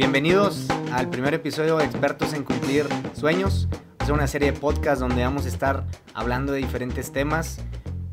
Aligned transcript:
Bienvenidos 0.00 0.66
al 0.92 1.10
primer 1.10 1.34
episodio 1.34 1.76
de 1.76 1.84
Expertos 1.84 2.32
en 2.32 2.42
Cumplir 2.42 2.86
Sueños. 3.12 3.68
Es 4.00 4.08
una 4.08 4.26
serie 4.26 4.50
de 4.50 4.58
podcasts 4.58 5.00
donde 5.00 5.22
vamos 5.22 5.44
a 5.44 5.48
estar 5.48 5.84
hablando 6.14 6.52
de 6.52 6.58
diferentes 6.58 7.12
temas. 7.12 7.62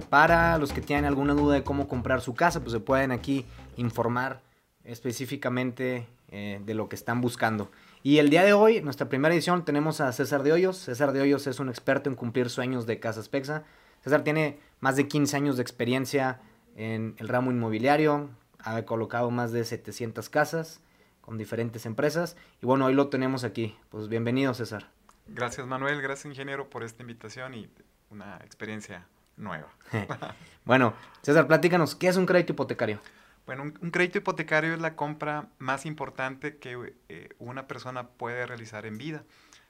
Para 0.10 0.58
los 0.58 0.74
que 0.74 0.82
tienen 0.82 1.06
alguna 1.06 1.34
duda 1.34 1.56
de 1.56 1.64
cómo 1.64 1.88
comprar 1.88 2.20
su 2.20 2.36
casa, 2.36 2.60
pues 2.60 2.74
se 2.74 2.82
pueden 2.82 3.14
aquí 3.14 3.46
informar 3.78 4.42
específicamente 4.84 6.06
eh, 6.30 6.60
de 6.66 6.74
lo 6.74 6.90
que 6.90 6.98
están 6.98 7.22
buscando. 7.22 7.72
Y 8.04 8.18
el 8.18 8.30
día 8.30 8.44
de 8.44 8.52
hoy, 8.52 8.82
nuestra 8.82 9.08
primera 9.08 9.34
edición, 9.34 9.64
tenemos 9.64 10.02
a 10.02 10.12
César 10.12 10.44
de 10.44 10.52
Hoyos. 10.52 10.76
César 10.76 11.14
de 11.14 11.22
Hoyos 11.22 11.48
es 11.48 11.62
un 11.62 11.70
experto 11.70 12.10
en 12.10 12.18
cumplir 12.18 12.50
sueños 12.50 12.86
de 12.86 13.00
Casas 13.00 13.30
Pexa. 13.30 13.64
César 14.04 14.26
tiene 14.26 14.60
más 14.82 14.98
de 14.98 15.08
15 15.08 15.38
años 15.38 15.56
de 15.56 15.62
experiencia 15.62 16.42
en 16.76 17.16
el 17.18 17.30
ramo 17.30 17.50
inmobiliario, 17.50 18.30
ha 18.60 18.82
colocado 18.82 19.32
más 19.32 19.54
de 19.54 19.64
700 19.64 20.28
casas 20.28 20.82
con 21.28 21.38
diferentes 21.38 21.86
empresas 21.86 22.38
y 22.62 22.66
bueno, 22.66 22.86
hoy 22.86 22.94
lo 22.94 23.10
tenemos 23.10 23.44
aquí. 23.44 23.76
Pues 23.90 24.08
bienvenido 24.08 24.54
César. 24.54 24.88
Gracias 25.28 25.68
Manuel, 25.68 26.02
gracias 26.02 26.26
ingeniero 26.26 26.70
por 26.70 26.86
esta 26.86 27.04
invitación 27.04 27.54
y 27.54 27.70
una 28.10 28.38
experiencia 28.46 29.06
nueva. 29.36 29.68
bueno, 30.64 30.94
César, 31.22 31.46
platícanos, 31.46 31.96
¿qué 31.96 32.08
es 32.08 32.16
un 32.16 32.26
crédito 32.26 32.54
hipotecario? 32.54 33.02
Bueno, 33.46 33.64
un, 33.64 33.92
crédito 33.92 34.20
hipotecario 34.20 34.74
es 34.74 34.80
la 34.80 34.96
compra 34.96 35.50
más 35.58 35.86
importante 35.86 36.60
que 36.60 36.96
eh, 37.10 37.28
una 37.40 37.68
persona 37.68 38.08
puede 38.08 38.46
realizar 38.46 38.86
en 38.86 38.98
vida. 38.98 39.26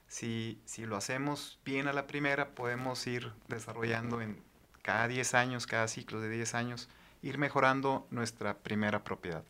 Si, 0.08 0.62
si 0.66 0.86
lo 0.86 0.96
hacemos 0.96 1.60
bien 1.66 1.88
a 1.88 1.94
la 1.94 2.06
primera, 2.06 2.50
podemos 2.50 3.08
ir 3.08 3.34
desarrollando 3.48 4.22
en 4.22 4.44
cada 4.84 5.08
10 5.08 5.34
años, 5.34 5.66
cada 5.66 5.88
ciclo 5.88 6.22
de 6.22 6.30
10 6.30 6.54
años, 6.54 6.88
ir 7.24 7.40
mejorando 7.40 8.06
nuestra 8.12 8.60
primera 8.60 9.04
propiedad. 9.04 9.44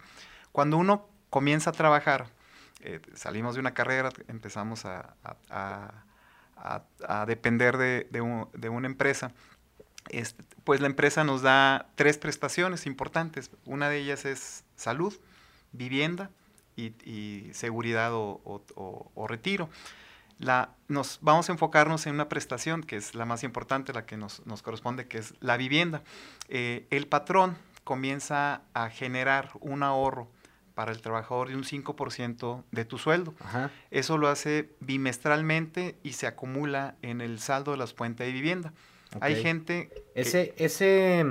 Cuando 0.53 0.77
uno 0.77 1.16
comienza 1.29 1.71
a 1.71 1.73
trabajar, 1.73 2.27
eh, 2.81 3.01
salimos 3.13 3.55
de 3.55 3.61
una 3.61 3.73
carrera, 3.73 4.11
empezamos 4.27 4.85
a, 4.85 5.15
depender 7.27 7.77
de, 7.77 8.69
una 8.69 8.87
empresa, 8.87 9.31
pues 10.63 10.81
la 10.81 10.87
empresa 10.87 11.23
nos 11.23 11.41
da 11.41 11.87
tres 11.95 12.17
prestaciones 12.17 12.85
importantes. 12.85 13.51
Una 13.65 13.89
de 13.89 13.99
ellas 13.99 14.25
es 14.25 14.63
salud, 14.75 15.13
vivienda 15.71 16.29
y, 16.75 17.49
seguridad 17.53 18.11
o, 18.13 19.25
retiro. 19.27 19.69
La, 20.39 20.69
nos, 20.87 21.17
vamos 21.21 21.49
a 21.49 21.51
enfocarnos 21.51 22.05
en 22.05 22.13
una 22.13 22.29
prestación 22.29 22.83
que 22.83 22.95
es 22.95 23.15
la 23.15 23.25
más 23.25 23.43
importante, 23.43 23.91
la 23.91 24.05
que 24.05 24.17
nos, 24.17 24.41
corresponde, 24.61 25.07
que 25.07 25.17
es 25.17 25.33
la 25.39 25.57
vivienda. 25.57 26.03
Eh, 26.47 26.85
el 26.91 27.07
patrón 27.07 27.57
comienza 27.83 28.61
a 28.73 28.89
generar 28.89 29.49
un 29.61 29.81
ahorro 29.81 30.27
para 30.77 30.91
el 30.91 31.01
trabajador 31.01 31.47
de 31.49 31.55
un 31.55 31.63
5% 31.63 32.63
de 32.69 32.85
tu 32.85 32.99
sueldo. 32.99 33.33
Eso 33.89 34.19
lo 34.19 34.27
hace 34.27 34.75
bimestralmente 34.79 35.97
y 36.03 36.13
se 36.13 36.27
acumula 36.27 36.93
en 37.01 37.19
el 37.19 37.39
saldo 37.39 37.71
de 37.71 37.77
las 37.77 37.95
cuentas 37.95 38.27
de 38.27 38.33
vivienda. 38.33 38.73
Hay 39.19 39.41
gente... 39.41 39.89
Ese, 40.13 40.53
ese, 40.57 41.25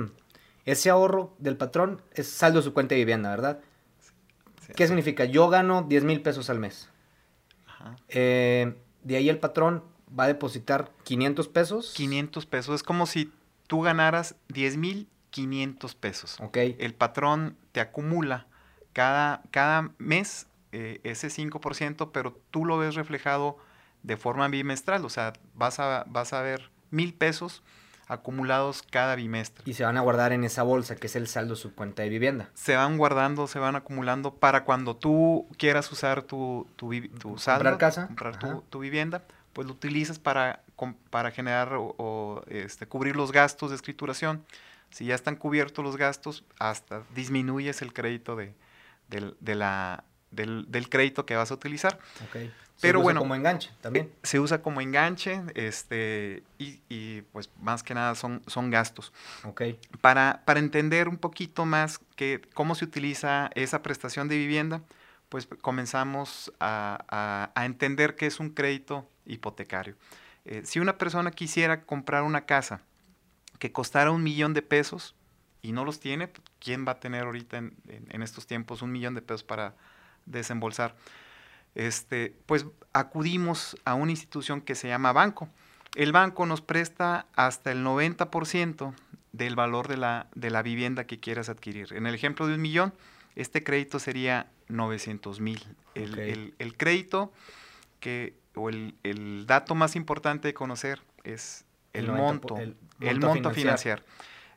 ese 0.65 0.89
ahorro 0.89 1.33
del 1.39 1.55
patrón 1.55 2.01
es 2.13 2.27
saldo 2.29 2.59
de 2.59 2.65
su 2.65 2.73
cuenta 2.73 2.95
de 2.95 2.99
vivienda, 2.99 3.29
¿verdad? 3.29 3.61
¿Qué 4.75 4.85
significa? 4.85 5.23
Yo 5.23 5.47
gano 5.47 5.83
10 5.83 6.03
mil 6.03 6.21
pesos 6.21 6.49
al 6.49 6.59
mes. 6.59 6.89
Eh, 8.09 8.75
de 9.03 9.15
ahí 9.15 9.29
el 9.29 9.39
patrón 9.39 9.81
va 10.07 10.25
a 10.25 10.27
depositar 10.27 10.91
500 11.05 11.47
pesos. 11.47 11.93
500 11.95 12.45
pesos. 12.47 12.75
Es 12.75 12.83
como 12.83 13.05
si 13.05 13.31
tú 13.67 13.79
ganaras 13.79 14.35
10 14.49 14.75
mil 14.75 15.07
500 15.29 15.95
pesos. 15.95 16.37
Ok. 16.41 16.57
El 16.57 16.93
patrón 16.95 17.55
te 17.71 17.79
acumula 17.79 18.47
cada, 18.97 19.43
cada 19.51 19.91
mes 19.99 20.47
eh, 20.71 20.99
ese 21.03 21.27
5%, 21.27 22.09
pero 22.11 22.35
tú 22.49 22.65
lo 22.65 22.79
ves 22.79 22.95
reflejado 22.95 23.59
de 24.01 24.17
forma 24.17 24.47
bimestral, 24.47 25.05
o 25.05 25.09
sea, 25.09 25.33
vas 25.53 25.79
a, 25.79 26.03
vas 26.07 26.33
a 26.33 26.41
ver 26.41 26.71
mil 26.89 27.13
pesos 27.13 27.61
acumulados 28.07 28.81
cada 28.81 29.13
bimestre. 29.13 29.61
Y 29.67 29.75
se 29.75 29.83
van 29.83 29.97
a 29.97 30.01
guardar 30.01 30.33
en 30.33 30.43
esa 30.43 30.63
bolsa, 30.63 30.95
que 30.95 31.05
es 31.05 31.15
el 31.15 31.27
saldo 31.27 31.53
de 31.53 31.61
su 31.61 31.75
cuenta 31.75 32.01
de 32.01 32.09
vivienda. 32.09 32.49
Se 32.55 32.75
van 32.75 32.97
guardando, 32.97 33.45
se 33.45 33.59
van 33.59 33.75
acumulando 33.75 34.33
para 34.33 34.63
cuando 34.63 34.95
tú 34.95 35.47
quieras 35.59 35.91
usar 35.91 36.23
tu, 36.23 36.65
tu, 36.75 36.89
tu 37.19 37.37
saldo. 37.37 37.65
Comprar 37.65 37.77
casa. 37.77 38.07
Comprar 38.07 38.39
tu, 38.39 38.79
vivienda, 38.79 39.25
pues 39.53 39.67
lo 39.67 39.73
utilizas 39.73 40.17
para, 40.17 40.63
para 41.11 41.29
generar 41.29 41.73
o, 41.75 42.41
este, 42.47 42.87
cubrir 42.87 43.15
los 43.15 43.31
gastos 43.31 43.69
de 43.69 43.75
escrituración. 43.75 44.43
Si 44.89 45.05
ya 45.05 45.13
están 45.13 45.35
cubiertos 45.35 45.85
los 45.85 45.97
gastos, 45.97 46.43
hasta 46.57 47.03
disminuyes 47.13 47.83
el 47.83 47.93
crédito 47.93 48.35
de, 48.35 48.55
del, 49.07 49.35
de 49.39 49.55
la, 49.55 50.03
del, 50.31 50.65
del, 50.69 50.89
crédito 50.89 51.25
que 51.25 51.35
vas 51.35 51.51
a 51.51 51.53
utilizar. 51.53 51.99
Okay. 52.29 52.53
Pero 52.79 52.99
usa 53.01 53.15
como 53.15 53.35
enganche 53.35 53.71
también. 53.81 54.05
Eh, 54.05 54.17
se 54.23 54.39
usa 54.39 54.61
como 54.61 54.81
enganche 54.81 55.41
este, 55.55 56.43
y, 56.59 56.79
y, 56.89 57.21
pues 57.31 57.49
más 57.59 57.81
que 57.81 57.93
nada 57.93 58.13
son, 58.15 58.41
son 58.45 58.69
gastos. 58.69 59.13
Okay. 59.43 59.79
Para, 60.01 60.43
para 60.45 60.59
entender 60.59 61.07
un 61.07 61.17
poquito 61.17 61.65
más 61.65 61.99
que, 62.15 62.41
cómo 62.53 62.75
se 62.75 62.85
utiliza 62.85 63.49
esa 63.55 63.81
prestación 63.81 64.27
de 64.27 64.37
vivienda, 64.37 64.83
pues 65.29 65.47
comenzamos 65.61 66.53
a, 66.59 67.51
a, 67.55 67.65
entender 67.65 68.15
qué 68.15 68.27
es 68.27 68.39
un 68.39 68.51
crédito 68.51 69.09
hipotecario. 69.25 69.95
Eh, 70.45 70.61
si 70.63 70.79
una 70.79 70.97
persona 70.97 71.31
quisiera 71.31 71.81
comprar 71.81 72.23
una 72.23 72.45
casa 72.45 72.81
que 73.59 73.71
costara 73.71 74.11
un 74.11 74.23
millón 74.23 74.53
de 74.53 74.61
pesos, 74.61 75.15
y 75.67 75.73
no 75.73 75.83
los 75.83 75.99
tiene, 75.99 76.29
¿quién 76.59 76.87
va 76.87 76.93
a 76.93 76.99
tener 77.01 77.25
ahorita 77.25 77.57
en, 77.57 78.21
estos 78.21 78.47
tiempos 78.47 78.81
un 78.81 78.93
millón 78.93 79.15
de 79.15 79.21
pesos 79.21 79.43
para 79.43 79.75
desembolsar? 80.25 80.95
Este, 81.75 82.33
pues 82.45 82.65
acudimos 82.93 83.75
a 83.83 83.93
una 83.93 84.11
institución 84.11 84.61
que 84.61 84.75
se 84.75 84.87
llama 84.87 85.11
banco. 85.11 85.49
El 85.95 86.13
banco 86.13 86.45
nos 86.45 86.61
presta 86.61 87.25
hasta 87.35 87.73
el 87.73 87.83
90% 87.83 88.93
del 89.33 89.55
valor 89.57 89.89
de 89.89 89.97
la, 89.97 90.27
de 90.35 90.51
la 90.51 90.61
vivienda 90.61 91.05
que 91.05 91.19
quieras 91.19 91.49
adquirir. 91.49 91.91
En 91.91 92.07
el 92.07 92.15
ejemplo 92.15 92.47
de 92.47 92.55
un 92.55 92.61
millón, 92.61 92.93
este 93.35 93.61
crédito 93.61 93.99
sería 93.99 94.47
900 94.69 95.41
mil. 95.41 95.61
El, 95.95 96.77
crédito 96.77 97.33
que, 97.99 98.35
o 98.55 98.69
el, 98.69 99.43
dato 99.47 99.75
más 99.75 99.97
importante 99.97 100.47
de 100.47 100.53
conocer 100.53 101.01
es 101.25 101.65
el, 101.91 102.09
monto, 102.09 102.55
el, 103.01 103.19
monto 103.19 103.51
financiero. 103.51 104.01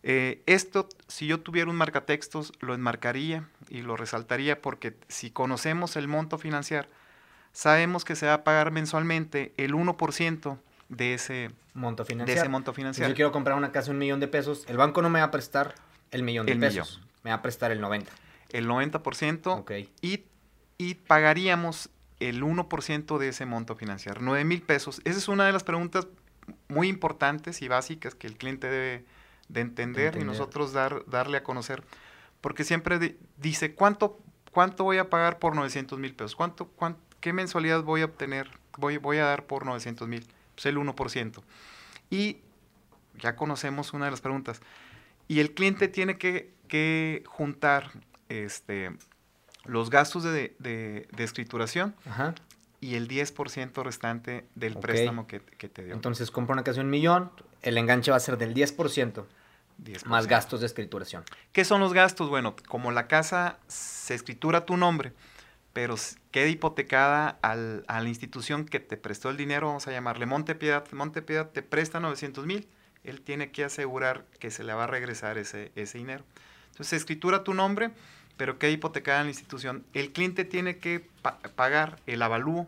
Eh, 0.02 0.42
esto, 0.46 0.88
si 1.08 1.26
yo 1.26 1.40
tuviera 1.40 1.70
un 1.70 1.76
marcatextos, 1.76 2.52
lo 2.60 2.74
enmarcaría 2.74 3.48
y 3.68 3.82
lo 3.82 3.96
resaltaría 3.96 4.60
porque 4.62 4.94
si 5.08 5.30
conocemos 5.30 5.96
el 5.96 6.08
monto 6.08 6.38
financiero, 6.38 6.88
sabemos 7.52 8.04
que 8.04 8.16
se 8.16 8.26
va 8.26 8.34
a 8.34 8.44
pagar 8.44 8.70
mensualmente 8.70 9.52
el 9.56 9.74
1% 9.74 10.58
de 10.88 11.14
ese 11.14 11.50
monto 11.74 12.04
financiero. 12.04 12.40
ese 12.40 12.48
monto 12.48 12.72
financiero. 12.72 13.08
Si 13.08 13.12
yo 13.12 13.16
quiero 13.16 13.32
comprar 13.32 13.56
una 13.56 13.72
casa 13.72 13.86
de 13.86 13.92
un 13.92 13.98
millón 13.98 14.20
de 14.20 14.28
pesos, 14.28 14.64
el 14.68 14.76
banco 14.76 15.02
no 15.02 15.10
me 15.10 15.20
va 15.20 15.26
a 15.26 15.30
prestar 15.30 15.74
el 16.10 16.22
millón 16.22 16.46
de 16.46 16.56
pesos, 16.56 17.00
me 17.22 17.30
va 17.30 17.36
a 17.36 17.42
prestar 17.42 17.70
el 17.70 17.80
90%. 17.80 18.06
El 18.50 18.66
90% 18.66 19.86
y, 20.00 20.24
y 20.76 20.94
pagaríamos 20.94 21.90
el 22.18 22.42
1% 22.42 23.18
de 23.18 23.28
ese 23.28 23.46
monto 23.46 23.76
financiero, 23.76 24.20
9 24.20 24.44
mil 24.44 24.62
pesos. 24.62 25.00
Esa 25.04 25.18
es 25.18 25.28
una 25.28 25.46
de 25.46 25.52
las 25.52 25.62
preguntas 25.62 26.08
muy 26.68 26.88
importantes 26.88 27.62
y 27.62 27.68
básicas 27.68 28.14
que 28.14 28.26
el 28.26 28.36
cliente 28.36 28.68
debe 28.68 29.04
de 29.52 29.60
entender, 29.60 30.16
y 30.16 30.24
nosotros 30.24 30.72
dar, 30.72 31.04
darle 31.06 31.38
a 31.38 31.42
conocer. 31.42 31.84
Porque 32.40 32.64
siempre 32.64 33.16
dice, 33.36 33.74
¿cuánto, 33.74 34.18
¿cuánto 34.52 34.84
voy 34.84 34.98
a 34.98 35.10
pagar 35.10 35.38
por 35.38 35.54
900 35.54 35.98
mil 35.98 36.14
pesos? 36.14 36.36
¿Cuánto, 36.36 36.70
¿Qué 37.20 37.32
mensualidad 37.32 37.82
voy 37.82 38.02
a 38.02 38.06
obtener? 38.06 38.50
Voy, 38.78 38.96
voy 38.96 39.18
a 39.18 39.24
dar 39.24 39.46
por 39.46 39.66
900 39.66 40.08
mil. 40.08 40.26
Pues 40.54 40.66
el 40.66 40.78
1%. 40.78 41.42
Y 42.08 42.38
ya 43.18 43.36
conocemos 43.36 43.92
una 43.92 44.06
de 44.06 44.10
las 44.10 44.20
preguntas. 44.20 44.60
Y 45.28 45.40
el 45.40 45.52
cliente 45.52 45.88
tiene 45.88 46.18
que, 46.18 46.52
que 46.68 47.22
juntar 47.26 47.92
este, 48.28 48.92
los 49.64 49.90
gastos 49.90 50.24
de, 50.24 50.56
de, 50.58 51.06
escrituración 51.18 51.94
y 52.80 52.94
el 52.94 53.08
10% 53.08 53.82
restante 53.82 54.46
del 54.54 54.76
préstamo 54.76 55.26
que, 55.26 55.40
que, 55.40 55.68
te 55.68 55.84
dio. 55.84 55.94
Entonces 55.94 56.30
compra 56.30 56.54
una 56.54 56.64
casa 56.64 56.80
de 56.80 56.84
un 56.84 56.90
millón, 56.90 57.30
el 57.62 57.76
enganche 57.76 58.10
va 58.10 58.16
a 58.16 58.20
ser 58.20 58.38
del 58.38 58.54
10%. 58.54 59.24
Más 60.04 60.26
gastos 60.26 60.60
de 60.60 60.66
escrituración. 60.66 61.24
¿Qué 61.52 61.64
son 61.64 61.80
los 61.80 61.92
gastos? 61.92 62.28
Bueno, 62.28 62.54
como 62.68 62.92
la 62.92 63.06
casa 63.06 63.58
se 63.66 64.14
escritura 64.14 64.66
tu 64.66 64.76
nombre, 64.76 65.12
pero 65.72 65.94
queda 66.30 66.48
hipotecada 66.48 67.38
al, 67.42 67.84
a 67.88 68.00
la 68.00 68.08
institución 68.08 68.66
que 68.66 68.80
te 68.80 68.96
prestó 68.96 69.30
el 69.30 69.36
dinero, 69.36 69.68
vamos 69.68 69.86
a 69.86 69.92
llamarle 69.92 70.26
Montepiedad. 70.26 70.84
Montepiedad 70.92 71.48
te 71.50 71.62
presta 71.62 72.00
900 72.00 72.44
mil, 72.46 72.68
él 73.04 73.22
tiene 73.22 73.50
que 73.50 73.64
asegurar 73.64 74.26
que 74.38 74.50
se 74.50 74.64
le 74.64 74.74
va 74.74 74.84
a 74.84 74.86
regresar 74.86 75.38
ese, 75.38 75.72
ese 75.76 75.98
dinero. 75.98 76.24
Entonces 76.66 76.88
se 76.88 76.96
escritura 76.96 77.44
tu 77.44 77.54
nombre, 77.54 77.90
pero 78.36 78.58
queda 78.58 78.70
hipotecada 78.70 79.20
en 79.20 79.26
la 79.26 79.30
institución. 79.30 79.84
El 79.94 80.12
cliente 80.12 80.44
tiene 80.44 80.78
que 80.78 81.08
pagar 81.56 82.00
el 82.06 82.20
avalúo, 82.22 82.66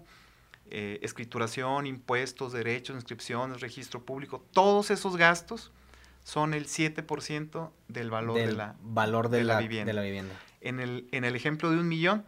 eh, 0.70 0.98
escrituración, 1.02 1.86
impuestos, 1.86 2.52
derechos, 2.52 2.96
inscripciones, 2.96 3.60
registro 3.60 4.02
público, 4.02 4.42
todos 4.52 4.90
esos 4.90 5.16
gastos 5.16 5.72
son 6.24 6.54
el 6.54 6.66
7% 6.66 7.70
del 7.88 8.10
valor, 8.10 8.36
de, 8.36 8.52
la, 8.52 8.76
valor 8.82 9.28
de, 9.28 9.44
la, 9.44 9.58
vivienda. 9.58 9.92
En 10.60 10.80
el, 10.80 11.08
en 11.10 11.24
el 11.24 11.34
ejemplo 11.34 11.70
de 11.70 11.78
un 11.78 11.88
millón, 11.88 12.24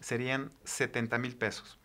serían 0.00 0.50
70 0.64 1.18
mil 1.18 1.36
pesos. 1.36 1.78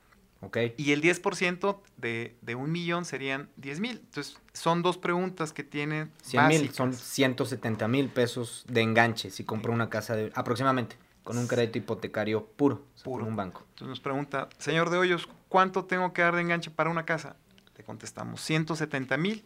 Okay. 0.43 0.73
Y 0.75 0.91
el 0.91 1.03
10% 1.03 1.77
de, 1.97 2.35
de 2.41 2.55
un 2.55 2.71
millón 2.71 3.05
serían 3.05 3.49
10 3.57 3.79
mil. 3.79 3.97
Entonces, 3.99 4.39
son 4.53 4.81
dos 4.81 4.97
preguntas 4.97 5.53
que 5.53 5.63
tienen 5.63 6.11
100 6.23 6.47
mil, 6.47 6.71
son 6.71 6.93
170 6.95 7.87
mil 7.87 8.09
pesos 8.09 8.65
de 8.67 8.81
enganche 8.81 9.29
si 9.29 9.43
compro 9.43 9.71
una 9.71 9.89
casa 9.91 10.15
de, 10.15 10.31
aproximadamente, 10.33 10.95
con 11.23 11.37
un 11.37 11.47
crédito 11.47 11.77
hipotecario 11.77 12.43
puro, 12.43 12.83
puro. 13.03 13.27
un 13.27 13.35
banco. 13.35 13.61
Entonces 13.69 13.89
nos 13.89 13.99
pregunta, 13.99 14.49
señor 14.57 14.89
de 14.89 14.97
Hoyos, 14.97 15.29
¿cuánto 15.47 15.85
tengo 15.85 16.11
que 16.11 16.23
dar 16.23 16.33
de 16.33 16.41
enganche 16.41 16.71
para 16.71 16.89
una 16.89 17.05
casa? 17.05 17.35
Le 17.77 17.83
contestamos, 17.83 18.41
170 18.41 19.17
mil 19.17 19.45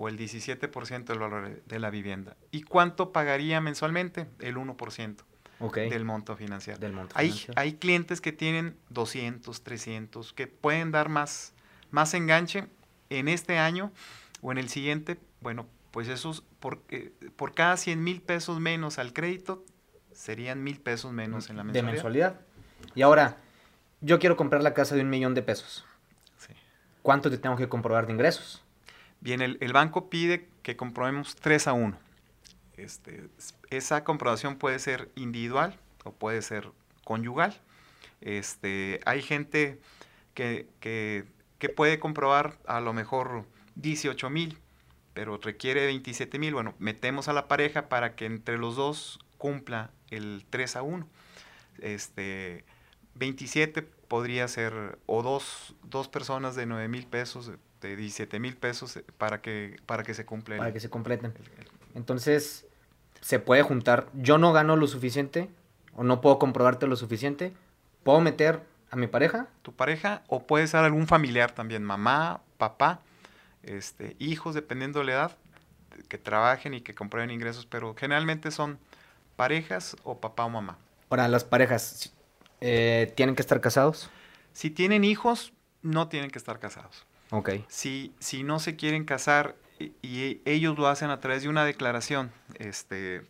o 0.00 0.08
el 0.08 0.16
17% 0.16 1.04
del 1.04 1.18
valor 1.18 1.62
de 1.62 1.78
la 1.78 1.90
vivienda. 1.90 2.34
¿Y 2.50 2.62
cuánto 2.62 3.12
pagaría 3.12 3.60
mensualmente? 3.60 4.26
El 4.38 4.56
1% 4.56 5.16
del 5.74 6.04
monto 6.06 6.36
financiero. 6.36 6.80
hay, 7.12 7.38
hay 7.54 7.74
clientes 7.74 8.22
que 8.22 8.32
tienen 8.32 8.78
200, 8.88 9.62
300, 9.62 10.32
que 10.32 10.46
pueden 10.46 10.90
dar 10.90 11.10
más, 11.10 11.52
más 11.90 12.14
enganche 12.14 12.66
en 13.10 13.28
este 13.28 13.58
año 13.58 13.92
o 14.40 14.52
en 14.52 14.56
el 14.56 14.70
siguiente. 14.70 15.18
Bueno, 15.42 15.66
pues 15.90 16.08
esos, 16.08 16.44
por, 16.60 16.80
por 17.36 17.52
cada 17.52 17.76
100 17.76 18.02
mil 18.02 18.22
pesos 18.22 18.58
menos 18.58 18.98
al 18.98 19.12
crédito, 19.12 19.62
serían 20.14 20.64
mil 20.64 20.80
pesos 20.80 21.12
menos 21.12 21.50
en 21.50 21.58
la 21.58 21.64
mensualidad. 21.64 21.86
De 21.86 21.92
mensualidad. 21.92 22.40
Y 22.94 23.02
ahora, 23.02 23.36
yo 24.00 24.18
quiero 24.18 24.38
comprar 24.38 24.62
la 24.62 24.72
casa 24.72 24.94
de 24.94 25.02
un 25.02 25.10
millón 25.10 25.34
de 25.34 25.42
pesos. 25.42 25.84
¿Cuánto 27.02 27.30
te 27.30 27.36
tengo 27.36 27.56
que 27.56 27.68
comprobar 27.68 28.06
de 28.06 28.14
ingresos? 28.14 28.64
Bien, 29.20 29.42
el, 29.42 29.58
el 29.60 29.72
banco 29.72 30.08
pide 30.08 30.48
que 30.62 30.76
comprobemos 30.76 31.36
3 31.36 31.68
a 31.68 31.72
1. 31.72 31.98
Este, 32.76 33.28
esa 33.68 34.04
comprobación 34.04 34.56
puede 34.56 34.78
ser 34.78 35.10
individual 35.14 35.78
o 36.04 36.12
puede 36.12 36.40
ser 36.42 36.70
conyugal. 37.04 37.60
Este, 38.20 39.00
hay 39.04 39.22
gente 39.22 39.80
que, 40.34 41.26
puede 41.76 41.98
comprobar 41.98 42.58
a 42.66 42.80
lo 42.80 42.92
mejor 42.92 43.44
18 43.74 44.30
mil, 44.30 44.58
pero 45.12 45.38
requiere 45.38 45.86
27 45.86 46.38
mil. 46.38 46.54
Bueno, 46.54 46.74
metemos 46.78 47.28
a 47.28 47.32
la 47.32 47.48
pareja 47.48 47.88
para 47.88 48.14
que 48.14 48.26
entre 48.26 48.56
los 48.56 48.76
dos 48.76 49.18
cumpla 49.36 49.90
el 50.10 50.46
3 50.48 50.76
a 50.76 50.82
1. 50.82 51.06
Este, 51.80 52.64
27 53.14 53.82
podría 53.82 54.48
ser, 54.48 54.98
o 55.06 55.22
dos, 55.22 55.74
dos 55.82 56.08
personas 56.08 56.54
de 56.56 56.66
9 56.66 56.88
mil 56.88 57.06
pesos, 57.06 57.52
de 57.80 57.96
17 57.96 58.38
mil 58.38 58.56
pesos, 58.56 59.00
para 59.18 59.40
que, 59.40 59.80
para 59.86 60.02
que 60.02 60.14
se 60.14 60.24
cumpla. 60.24 60.56
Para 60.56 60.72
que 60.72 60.80
se 60.80 60.90
completen. 60.90 61.32
Entonces, 61.94 62.66
se 63.20 63.38
puede 63.38 63.62
juntar. 63.62 64.08
Yo 64.14 64.38
no 64.38 64.52
gano 64.52 64.76
lo 64.76 64.86
suficiente 64.86 65.48
o 65.94 66.04
no 66.04 66.20
puedo 66.20 66.38
comprobarte 66.38 66.86
lo 66.86 66.96
suficiente. 66.96 67.52
¿Puedo 68.02 68.20
meter 68.20 68.62
a 68.90 68.96
mi 68.96 69.06
pareja? 69.06 69.48
Tu 69.62 69.72
pareja 69.72 70.22
o 70.28 70.46
puede 70.46 70.66
ser 70.66 70.80
algún 70.80 71.06
familiar 71.06 71.52
también, 71.52 71.84
mamá, 71.84 72.40
papá, 72.58 73.00
este, 73.62 74.16
hijos, 74.18 74.54
dependiendo 74.54 75.00
de 75.00 75.06
la 75.06 75.12
edad, 75.12 75.36
que 76.08 76.18
trabajen 76.18 76.74
y 76.74 76.80
que 76.80 76.94
comprueben 76.94 77.30
ingresos, 77.30 77.66
pero 77.66 77.94
generalmente 77.94 78.50
son 78.50 78.78
parejas 79.36 79.96
o 80.02 80.20
papá 80.20 80.44
o 80.44 80.50
mamá. 80.50 80.78
Ahora, 81.10 81.28
las 81.28 81.44
parejas, 81.44 82.12
eh, 82.60 83.12
¿tienen 83.16 83.34
que 83.34 83.42
estar 83.42 83.60
casados? 83.60 84.10
Si 84.52 84.70
tienen 84.70 85.04
hijos, 85.04 85.52
no 85.82 86.08
tienen 86.08 86.30
que 86.30 86.38
estar 86.38 86.58
casados. 86.58 87.06
Ok. 87.30 87.50
Si, 87.68 88.14
si 88.18 88.42
no 88.42 88.58
se 88.58 88.76
quieren 88.76 89.04
casar 89.04 89.56
y, 89.78 90.42
ellos 90.44 90.78
lo 90.78 90.88
hacen 90.88 91.10
a 91.10 91.20
través 91.20 91.42
de 91.42 91.48
una 91.48 91.64
declaración 91.64 92.32
este, 92.54 93.22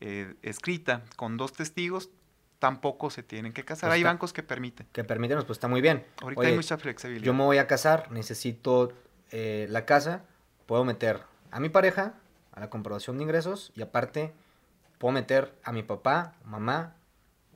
eh, 0.00 0.34
escrita 0.42 1.02
con 1.16 1.36
dos 1.36 1.52
testigos, 1.52 2.10
tampoco 2.58 3.10
se 3.10 3.22
tienen 3.22 3.52
que 3.52 3.64
casar. 3.64 3.88
Pues 3.90 3.96
hay 3.96 4.02
bancos 4.02 4.32
que 4.32 4.42
permiten. 4.42 4.86
Que 4.92 5.04
permiten, 5.04 5.38
pues 5.38 5.50
está 5.50 5.68
muy 5.68 5.80
bien. 5.80 6.04
Ahorita 6.22 6.42
hay 6.42 6.54
mucha 6.54 6.78
flexibilidad. 6.78 7.24
Yo 7.24 7.34
me 7.34 7.44
voy 7.44 7.58
a 7.58 7.66
casar, 7.66 8.10
necesito 8.10 8.92
eh, 9.30 9.66
la 9.70 9.84
casa, 9.84 10.24
puedo 10.66 10.84
meter 10.84 11.22
a 11.50 11.60
mi 11.60 11.68
pareja 11.68 12.14
a 12.52 12.60
la 12.60 12.70
comprobación 12.70 13.18
de 13.18 13.24
ingresos 13.24 13.72
y 13.74 13.82
aparte 13.82 14.32
puedo 14.98 15.12
meter 15.12 15.54
a 15.64 15.72
mi 15.72 15.82
papá, 15.82 16.34
mamá 16.44 16.94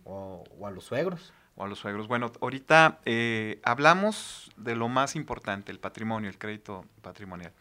o, 0.05 0.45
a 0.65 0.71
los 0.71 0.85
suegros. 0.85 1.33
O 1.59 1.65
a 1.65 1.69
los 1.69 1.81
suegros. 1.81 2.09
Bueno, 2.09 2.33
ahorita 2.41 3.01
eh, 3.05 3.61
hablamos 3.65 4.51
de 4.57 4.77
lo 4.77 4.89
más 4.89 5.17
importante, 5.17 5.73
el 5.73 5.79
patrimonio, 5.79 6.31
el 6.31 6.39
crédito 6.39 6.87
patrimonial 7.03 7.53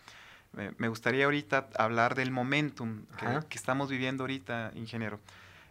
me 0.77 0.87
gustaría 0.87 1.25
ahorita 1.25 1.69
hablar 1.77 2.15
del 2.15 2.31
momentum 2.31 3.05
que, 3.49 3.57
estamos 3.57 3.89
viviendo 3.89 4.23
ahorita, 4.23 4.71
ingeniero. 4.75 5.19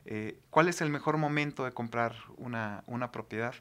Eh, 0.05 0.39
¿Cuál 0.51 0.69
es 0.69 0.81
el 0.81 0.91
mejor 0.91 1.17
momento 1.17 1.65
de 1.65 1.73
comprar 1.73 2.15
una, 2.37 2.83
propiedad? 3.13 3.55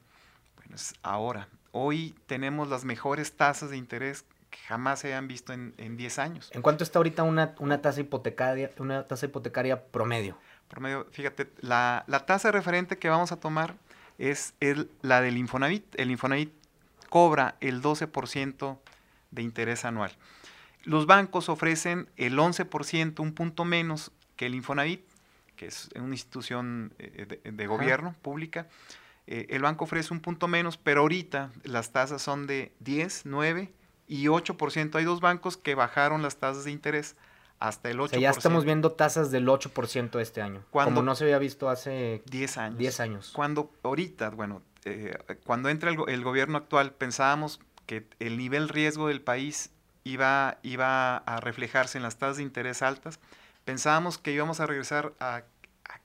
Bueno, 0.58 0.76
es 0.76 0.94
ahora. 1.02 1.48
Hoy 1.72 2.16
tenemos 2.28 2.70
las 2.70 2.86
mejores 2.86 3.36
tasas 3.36 3.72
de 3.72 3.78
interés 3.78 4.26
que 4.50 4.60
jamás 4.60 5.00
se 5.00 5.14
han 5.14 5.28
visto 5.28 5.52
en, 5.52 5.98
10 5.98 6.20
años. 6.20 6.52
¿En 6.54 6.62
cuánto 6.62 6.84
está 6.84 7.00
ahorita 7.00 7.24
una, 7.24 7.56
una, 7.60 7.82
tasa, 7.82 8.02
hipotecaria, 8.02 8.72
una 8.78 9.08
tasa 9.08 9.26
hipotecaria 9.26 9.84
promedio? 9.88 10.38
Promedio, 10.68 11.08
fíjate, 11.12 11.52
la, 11.60 12.04
la 12.08 12.26
tasa 12.26 12.52
referente 12.52 12.98
que 12.98 13.10
vamos 13.10 13.32
a 13.32 13.38
tomar 13.38 13.76
es 14.18 14.54
el, 14.60 14.90
la 15.02 15.22
del 15.22 15.38
Infonavit. 15.38 15.84
El 16.00 16.12
Infonavit 16.12 16.52
cobra 17.10 17.56
el 17.60 17.82
12% 17.82 18.78
de 19.32 19.42
interés 19.42 19.86
anual. 19.86 20.12
Los 20.84 21.08
bancos 21.08 21.50
ofrecen 21.50 22.10
el 22.16 22.38
11%, 22.38 23.20
un 23.20 23.34
punto 23.34 23.66
menos 23.66 24.12
que 24.36 24.46
el 24.46 24.56
Infonavit, 24.56 25.02
que 25.56 25.68
es 25.68 25.90
una 25.96 26.14
institución 26.14 26.94
eh, 27.00 27.40
de, 27.44 27.68
gobierno 27.68 28.14
pública. 28.22 28.68
Eh, 29.28 29.48
el 29.50 29.64
banco 29.64 29.86
ofrece 29.86 30.14
un 30.14 30.20
punto 30.20 30.48
menos, 30.48 30.78
pero 30.78 31.02
ahorita 31.02 31.52
las 31.64 31.92
tasas 31.92 32.22
son 32.22 32.46
de 32.46 32.72
10, 32.82 33.24
9 33.26 33.74
y 34.08 34.26
8%. 34.26 34.96
Hay 34.96 35.06
dos 35.06 35.22
bancos 35.22 35.58
que 35.58 35.74
bajaron 35.74 36.22
las 36.22 36.38
tasas 36.38 36.66
de 36.66 36.72
interés 36.72 37.16
hasta 37.60 37.90
el 37.90 38.00
8%. 38.00 38.19
ya 38.19 38.30
estamos 38.30 38.66
viendo 38.66 38.92
tasas 38.92 39.31
del 39.31 39.48
8% 39.48 40.19
este 40.19 40.42
año, 40.42 40.63
cuando, 40.69 40.92
como 40.92 41.04
no 41.04 41.16
se 41.16 41.24
había 41.24 41.40
visto 41.40 41.69
hace 41.69 42.22
10 42.25 42.57
años. 42.57 42.78
10 42.78 43.00
años. 43.00 43.31
Cuando 43.34 43.72
ahorita, 43.84 44.30
bueno, 44.31 44.62
eh, 44.84 45.18
cuando 45.46 45.69
entra 45.69 45.90
el, 45.90 45.98
el, 46.07 46.24
gobierno 46.24 46.57
actual, 46.57 46.92
pensábamos 46.94 47.60
que 47.86 48.07
el 48.19 48.38
nivel 48.38 48.69
riesgo 48.69 49.07
del 49.07 49.22
país 49.22 49.72
iba, 50.06 50.60
iba 50.63 51.18
a 51.18 51.40
reflejarse 51.42 51.98
en 51.98 52.04
las 52.04 52.18
tasas 52.18 52.38
de 52.38 52.44
interés 52.44 52.81
altas. 52.81 53.19
Pensábamos 53.66 54.18
que 54.18 54.31
íbamos 54.31 54.60
a 54.62 54.66
regresar 54.66 55.13
a, 55.19 55.44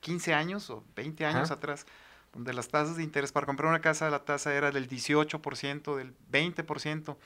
15 0.01 0.35
años 0.35 0.71
o 0.71 0.85
20 0.97 1.27
años 1.27 1.51
atrás, 1.51 1.87
donde 2.33 2.53
las 2.53 2.69
tasas 2.69 2.97
de 2.97 3.03
interés 3.03 3.33
para 3.33 3.47
comprar 3.47 3.69
una 3.69 3.81
casa, 3.81 4.09
la 4.09 4.25
tasa 4.25 4.55
era 4.55 4.71
del 4.71 4.89
18%, 4.89 5.97
del 5.97 6.15
20%. 6.31 7.17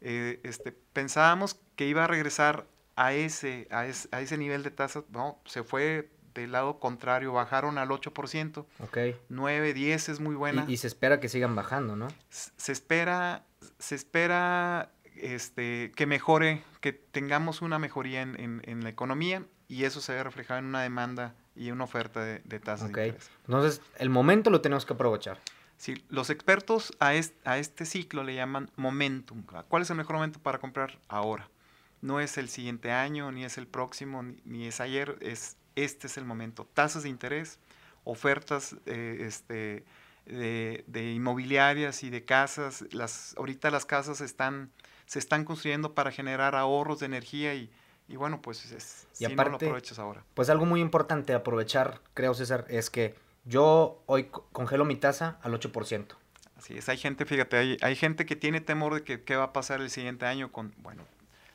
Eh, 0.00 0.40
este, 0.42 0.72
pensábamos 0.72 1.58
que 1.76 1.86
iba 1.86 2.04
a 2.04 2.06
regresar 2.06 2.66
a 2.96 3.12
ese, 3.12 3.68
a 3.70 3.86
ese, 3.86 4.38
nivel 4.38 4.62
de 4.62 4.70
tasas, 4.70 5.04
no, 5.10 5.38
se 5.44 5.62
fue 5.62 6.10
del 6.34 6.52
lado 6.52 6.78
contrario, 6.78 7.32
bajaron 7.32 7.78
al 7.78 7.88
8%. 7.88 8.64
Ok. 8.80 8.98
9, 9.28 9.74
10 9.74 10.08
es 10.08 10.20
muy 10.20 10.34
buena. 10.34 10.64
Y, 10.68 10.74
y, 10.74 10.76
se 10.78 10.86
espera 10.86 11.20
que 11.20 11.28
sigan 11.28 11.54
bajando, 11.54 11.96
¿no? 11.96 12.08
Se 12.30 12.72
espera, 12.72 13.44
se 13.78 13.94
espera 13.94 14.90
este, 15.16 15.92
que 15.94 16.06
mejore, 16.06 16.62
que 16.80 16.92
tengamos 16.92 17.62
una 17.62 17.78
mejoría 17.78 18.22
en, 18.22 18.80
la 18.82 18.88
economía 18.88 19.44
y 19.68 19.84
eso 19.84 20.00
se 20.00 20.12
ve 20.12 20.22
reflejado 20.22 20.58
en 20.58 20.66
una 20.66 20.82
demanda 20.82 21.34
y 21.54 21.70
una 21.70 21.84
oferta 21.84 22.24
de, 22.24 22.40
tasas 22.60 22.92
de 22.92 23.06
interés. 23.06 23.30
Entonces, 23.46 23.80
el 23.98 24.10
momento 24.10 24.50
lo 24.50 24.60
tenemos 24.60 24.86
que 24.86 24.94
aprovechar. 24.94 25.38
Sí, 25.76 26.04
los 26.08 26.30
expertos 26.30 26.92
a 27.00 27.14
este, 27.14 27.36
a 27.48 27.58
este 27.58 27.84
ciclo 27.86 28.22
le 28.22 28.34
llaman 28.34 28.70
momentum. 28.76 29.44
¿Cuál 29.68 29.82
es 29.82 29.90
el 29.90 29.96
mejor 29.96 30.16
momento 30.16 30.38
para 30.38 30.58
comprar? 30.58 30.98
Ahora. 31.08 31.48
No 32.02 32.20
es 32.20 32.36
el 32.36 32.48
siguiente 32.48 32.90
año, 32.90 33.32
ni 33.32 33.44
es 33.44 33.56
el 33.56 33.66
próximo, 33.66 34.22
ni, 34.44 34.66
es 34.66 34.80
ayer, 34.80 35.16
es 35.20 35.56
este 35.74 36.06
es 36.06 36.18
el 36.18 36.26
momento. 36.26 36.68
Tasas 36.74 37.04
de 37.04 37.08
interés, 37.08 37.58
ofertas 38.04 38.76
eh, 38.84 39.18
este, 39.20 39.84
de, 40.26 40.84
de, 40.86 41.12
inmobiliarias 41.12 42.02
y 42.02 42.10
de 42.10 42.24
casas. 42.24 42.84
Las, 42.90 43.34
ahorita 43.38 43.70
las 43.70 43.86
casas 43.86 44.20
están 44.20 44.70
se 45.12 45.18
están 45.18 45.44
construyendo 45.44 45.94
para 45.94 46.10
generar 46.10 46.54
ahorros 46.54 47.00
de 47.00 47.06
energía 47.06 47.54
y, 47.54 47.70
y 48.08 48.16
bueno, 48.16 48.40
pues 48.40 48.72
es, 48.72 49.06
y 49.12 49.16
si 49.16 49.24
aparte, 49.26 49.44
no 49.44 49.50
lo 49.50 49.56
aprovechas 49.56 49.98
ahora. 49.98 50.24
Pues 50.32 50.48
algo 50.48 50.64
muy 50.64 50.80
importante 50.80 51.34
aprovechar, 51.34 52.00
creo 52.14 52.32
César, 52.32 52.64
es 52.68 52.88
que 52.88 53.14
yo 53.44 54.02
hoy 54.06 54.30
congelo 54.52 54.86
mi 54.86 54.96
tasa 54.96 55.38
al 55.42 55.52
8%. 55.52 56.06
Así 56.56 56.78
es, 56.78 56.88
hay 56.88 56.96
gente, 56.96 57.26
fíjate, 57.26 57.56
hay, 57.58 57.76
hay 57.82 57.94
gente 57.94 58.24
que 58.24 58.36
tiene 58.36 58.62
temor 58.62 58.94
de 58.94 59.02
que 59.02 59.22
qué 59.22 59.36
va 59.36 59.44
a 59.44 59.52
pasar 59.52 59.82
el 59.82 59.90
siguiente 59.90 60.24
año 60.24 60.50
con, 60.50 60.72
bueno, 60.78 61.02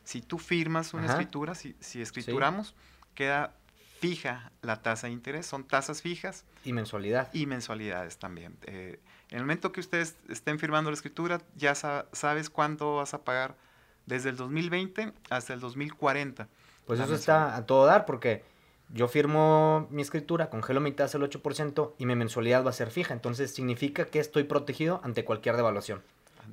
si 0.08 0.22
tú 0.22 0.38
firmas 0.38 0.94
una 0.94 1.06
escritura, 1.06 1.54
si, 1.54 1.76
si 1.82 2.02
escrituramos, 2.02 2.74
queda 3.14 3.54
fija 4.00 4.54
la 4.62 4.82
tasa 4.82 5.08
de 5.08 5.14
interés, 5.14 5.46
son 5.46 5.66
tasas 5.66 6.02
fijas. 6.02 6.46
Y 6.64 6.72
mensualidad. 6.72 7.28
Y 7.34 7.46
mensualidades 7.46 8.18
también. 8.18 8.56
Eh, 8.68 9.02
en 9.30 9.38
el 9.38 9.44
momento 9.44 9.74
que 9.74 9.82
ustedes 9.82 10.16
estén 10.30 10.60
firmando 10.60 10.90
la 10.90 10.94
escritura, 10.94 11.42
ya 11.58 11.76
sabes 11.76 12.50
cuánto 12.50 12.96
vas 12.96 13.14
a 13.14 13.26
pagar 13.26 13.58
desde 14.06 14.30
el 14.30 14.38
2020 14.38 15.12
hasta 15.30 15.54
el 15.54 15.60
2040. 15.60 16.48
Pues 16.86 17.02
eso 17.02 17.14
está 17.14 17.58
a 17.58 17.66
todo 17.66 17.86
dar 17.86 18.06
porque 18.06 18.46
yo 18.94 19.10
firmo 19.10 19.90
mi 19.92 20.04
escritura, 20.04 20.50
congelo 20.50 20.80
mi 20.80 20.94
tasa 20.94 21.18
al 21.18 21.30
8% 21.30 21.96
y 21.98 22.06
mi 22.06 22.16
mensualidad 22.16 22.64
va 22.64 22.70
a 22.70 22.74
ser 22.74 22.92
fija. 22.92 23.14
Entonces 23.14 23.54
significa 23.54 24.06
que 24.06 24.20
estoy 24.20 24.46
protegido 24.46 25.02
ante 25.04 25.26
cualquier 25.26 25.58
devaluación. 25.58 26.02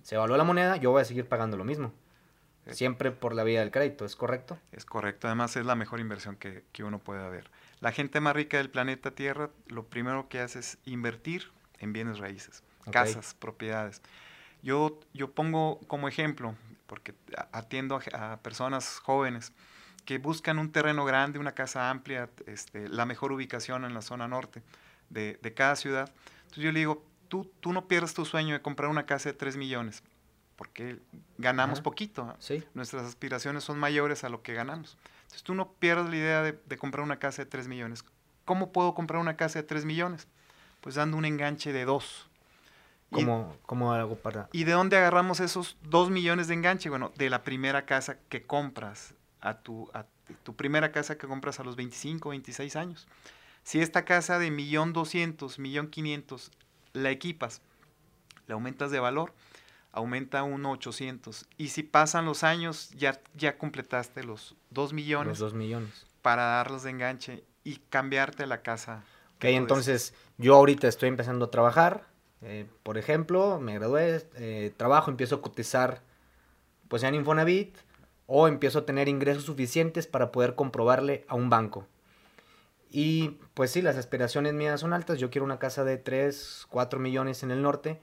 Se 0.02 0.16
evalúa 0.16 0.38
la 0.38 0.44
moneda, 0.44 0.76
yo 0.76 0.90
voy 0.90 1.02
a 1.02 1.04
seguir 1.04 1.28
pagando 1.28 1.56
lo 1.56 1.64
mismo. 1.64 1.92
Eh. 2.66 2.74
Siempre 2.74 3.10
por 3.10 3.34
la 3.34 3.44
vía 3.44 3.60
del 3.60 3.70
crédito, 3.70 4.04
¿es 4.04 4.16
correcto? 4.16 4.58
Es 4.72 4.84
correcto, 4.84 5.26
además 5.26 5.56
es 5.56 5.66
la 5.66 5.74
mejor 5.74 6.00
inversión 6.00 6.36
que, 6.36 6.64
que 6.72 6.84
uno 6.84 6.98
puede 6.98 7.22
haber. 7.22 7.50
La 7.80 7.92
gente 7.92 8.20
más 8.20 8.34
rica 8.34 8.56
del 8.56 8.70
planeta 8.70 9.10
Tierra 9.10 9.50
lo 9.66 9.84
primero 9.84 10.28
que 10.28 10.40
hace 10.40 10.60
es 10.60 10.78
invertir 10.84 11.50
en 11.78 11.92
bienes 11.92 12.18
raíces, 12.18 12.62
casas, 12.90 13.34
propiedades. 13.34 14.00
Yo, 14.62 14.98
yo 15.12 15.32
pongo 15.32 15.78
como 15.86 16.08
ejemplo, 16.08 16.54
porque 16.86 17.14
atiendo 17.52 18.00
a, 18.12 18.38
personas 18.38 18.98
jóvenes 19.00 19.52
que 20.06 20.18
buscan 20.18 20.58
un 20.58 20.72
terreno 20.72 21.04
grande, 21.04 21.38
una 21.38 21.52
casa 21.52 21.90
amplia, 21.90 22.30
este, 22.46 22.88
la 22.88 23.04
mejor 23.04 23.32
ubicación 23.32 23.84
en 23.84 23.94
la 23.94 24.02
zona 24.02 24.28
norte 24.28 24.62
de, 25.10 25.38
de 25.42 25.54
cada 25.54 25.76
ciudad. 25.76 26.10
Entonces 26.42 26.64
yo 26.64 26.72
le 26.72 26.78
digo, 26.78 27.04
tú, 27.28 27.50
tú 27.60 27.72
no 27.72 27.88
pierdas 27.88 28.14
tu 28.14 28.24
sueño 28.24 28.54
de 28.54 28.62
comprar 28.62 28.88
una 28.90 29.06
casa 29.06 29.30
de 29.30 29.34
3 29.34 29.56
millones, 29.56 30.02
porque 30.56 30.98
ganamos 31.38 31.80
poquito. 31.80 32.36
Nuestras 32.74 33.04
aspiraciones 33.04 33.64
son 33.64 33.78
mayores 33.78 34.24
a 34.24 34.28
lo 34.28 34.42
que 34.42 34.54
ganamos. 34.54 34.96
Entonces 35.22 35.42
tú 35.42 35.54
no 35.54 35.72
pierdas 35.72 36.08
la 36.08 36.16
idea 36.16 36.42
de, 36.42 36.52
de, 36.52 36.76
comprar 36.78 37.04
una 37.04 37.18
casa 37.18 37.42
de 37.42 37.50
3 37.50 37.68
millones. 37.68 38.04
¿Cómo 38.44 38.72
puedo 38.72 38.94
comprar 38.94 39.20
una 39.20 39.36
casa 39.36 39.60
de 39.60 39.64
3 39.64 39.84
millones? 39.84 40.28
Pues 40.80 40.94
dando 40.94 41.16
un 41.16 41.24
enganche 41.24 41.72
de 41.72 41.84
2. 41.84 42.28
¿Cómo, 43.10 43.56
¿Cómo 43.66 43.92
hago 43.92 44.16
para...? 44.16 44.48
¿Y 44.52 44.64
de 44.64 44.72
dónde 44.72 44.96
agarramos 44.96 45.40
esos 45.40 45.76
2 45.84 46.10
millones 46.10 46.48
de 46.48 46.54
enganche? 46.54 46.90
Bueno, 46.90 47.12
de 47.16 47.30
la 47.30 47.42
primera 47.44 47.86
casa 47.86 48.18
que 48.28 48.42
compras, 48.42 49.14
a 49.40 49.58
tu, 49.58 49.90
a 49.94 50.06
tu 50.42 50.56
primera 50.56 50.90
casa 50.90 51.16
que 51.16 51.26
compras 51.26 51.60
a 51.60 51.64
los 51.64 51.76
25, 51.76 52.30
26 52.30 52.76
años. 52.76 53.06
Si 53.62 53.80
esta 53.80 54.04
casa 54.04 54.38
de 54.38 54.50
1.200.000, 54.50 55.58
1.500.000 55.58 56.50
la 56.94 57.10
equipas, 57.10 57.60
la 58.46 58.54
aumentas 58.54 58.90
de 58.90 59.00
valor, 59.00 59.32
aumenta 59.94 60.40
a 60.40 60.44
1.800. 60.44 61.46
Y 61.56 61.68
si 61.68 61.82
pasan 61.82 62.26
los 62.26 62.44
años, 62.44 62.90
ya, 62.90 63.20
ya 63.34 63.56
completaste 63.56 64.24
los 64.24 64.56
2 64.70 64.92
millones. 64.92 65.28
Los 65.28 65.38
2 65.38 65.54
millones. 65.54 66.06
Para 66.20 66.44
darlos 66.44 66.82
de 66.82 66.90
enganche 66.90 67.44
y 67.62 67.76
cambiarte 67.88 68.46
la 68.46 68.62
casa. 68.62 69.04
Ok, 69.36 69.44
entonces 69.44 70.14
yo 70.36 70.54
ahorita 70.56 70.88
estoy 70.88 71.08
empezando 71.08 71.46
a 71.46 71.50
trabajar, 71.50 72.06
eh, 72.42 72.66
por 72.82 72.98
ejemplo, 72.98 73.58
me 73.58 73.74
gradué, 73.74 74.26
eh, 74.36 74.72
trabajo, 74.76 75.10
empiezo 75.10 75.36
a 75.36 75.42
cotizar 75.42 76.02
pues 76.88 77.02
en 77.02 77.14
Infonavit 77.14 77.76
o 78.26 78.48
empiezo 78.48 78.80
a 78.80 78.86
tener 78.86 79.08
ingresos 79.08 79.44
suficientes 79.44 80.06
para 80.06 80.30
poder 80.30 80.54
comprobarle 80.54 81.24
a 81.28 81.34
un 81.34 81.48
banco. 81.48 81.86
Y 82.90 83.38
pues 83.54 83.70
sí, 83.70 83.82
las 83.82 83.96
aspiraciones 83.96 84.54
mías 84.54 84.80
son 84.80 84.92
altas. 84.92 85.18
Yo 85.18 85.30
quiero 85.30 85.44
una 85.44 85.58
casa 85.58 85.84
de 85.84 85.96
3, 85.96 86.66
4 86.68 87.00
millones 87.00 87.42
en 87.42 87.50
el 87.50 87.60
norte, 87.60 88.00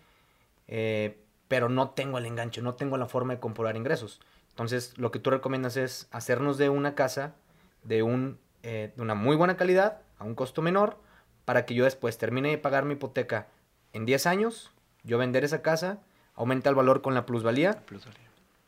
eh, 0.67 1.24
pero 1.51 1.67
no 1.67 1.89
tengo 1.89 2.17
el 2.17 2.25
enganche, 2.25 2.62
no 2.62 2.75
tengo 2.75 2.96
la 2.96 3.08
forma 3.08 3.34
de 3.34 3.41
comprobar 3.41 3.75
ingresos. 3.75 4.22
Entonces, 4.51 4.98
lo 4.98 5.12
que 5.12 5.20
tú 5.20 5.31
recomiendas 5.31 5.75
es 5.75 6.08
hacernos 6.10 6.58
de 6.58 6.70
una 6.70 6.96
casa 6.96 7.36
de, 7.84 8.03
un, 8.03 8.39
de 8.63 8.93
una 8.96 9.15
muy 9.15 9.36
buena 9.36 9.58
calidad, 9.58 10.00
a 10.17 10.24
un 10.24 10.34
costo 10.34 10.62
menor, 10.62 10.98
para 11.43 11.65
que 11.65 11.74
yo 11.74 11.84
después 11.84 12.17
termine 12.17 12.51
de 12.51 12.58
pagar 12.58 12.86
mi 12.86 12.93
hipoteca 12.93 13.48
en 13.91 14.05
10 14.05 14.27
años, 14.27 14.72
yo 15.03 15.17
vender 15.17 15.43
esa 15.43 15.62
casa, 15.62 16.00
aumenta 16.36 16.70
el 16.70 16.75
valor 16.75 17.01
con 17.01 17.15
la 17.15 17.25
plusvalía, 17.25 17.84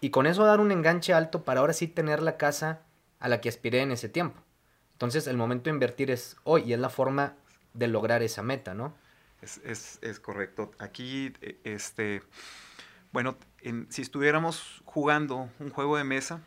y 0.02 0.10
con 0.10 0.28
eso 0.28 0.44
dar 0.44 0.60
un 0.60 0.74
enganche 0.74 1.14
alto 1.14 1.46
para 1.46 1.62
ahora 1.62 1.72
sí 1.72 1.88
tener 1.88 2.22
la 2.22 2.36
casa 2.36 2.82
a 3.22 3.30
la 3.30 3.40
que 3.40 3.48
aspiré 3.48 3.80
en 3.80 3.94
ese 3.94 4.10
tiempo. 4.10 4.42
Entonces 4.92 5.28
el 5.28 5.38
momento 5.38 5.70
de 5.70 5.76
invertir 5.76 6.12
es 6.12 6.36
hoy 6.44 6.64
y 6.64 6.74
es 6.74 6.80
la 6.82 6.90
forma 6.90 7.36
de 7.74 7.88
lograr 7.88 8.24
esa 8.24 8.44
meta, 8.44 8.74
¿no? 8.74 8.94
Es, 9.64 10.20
correcto. 10.22 10.72
Aquí, 10.80 11.34
e, 11.42 11.58
este, 11.64 12.24
bueno, 13.14 13.38
si 13.90 14.02
estuviéramos 14.02 14.82
jugando 14.84 15.50
un 15.60 15.70
juego 15.70 15.96
de 15.96 16.04
mesa, 16.04 16.42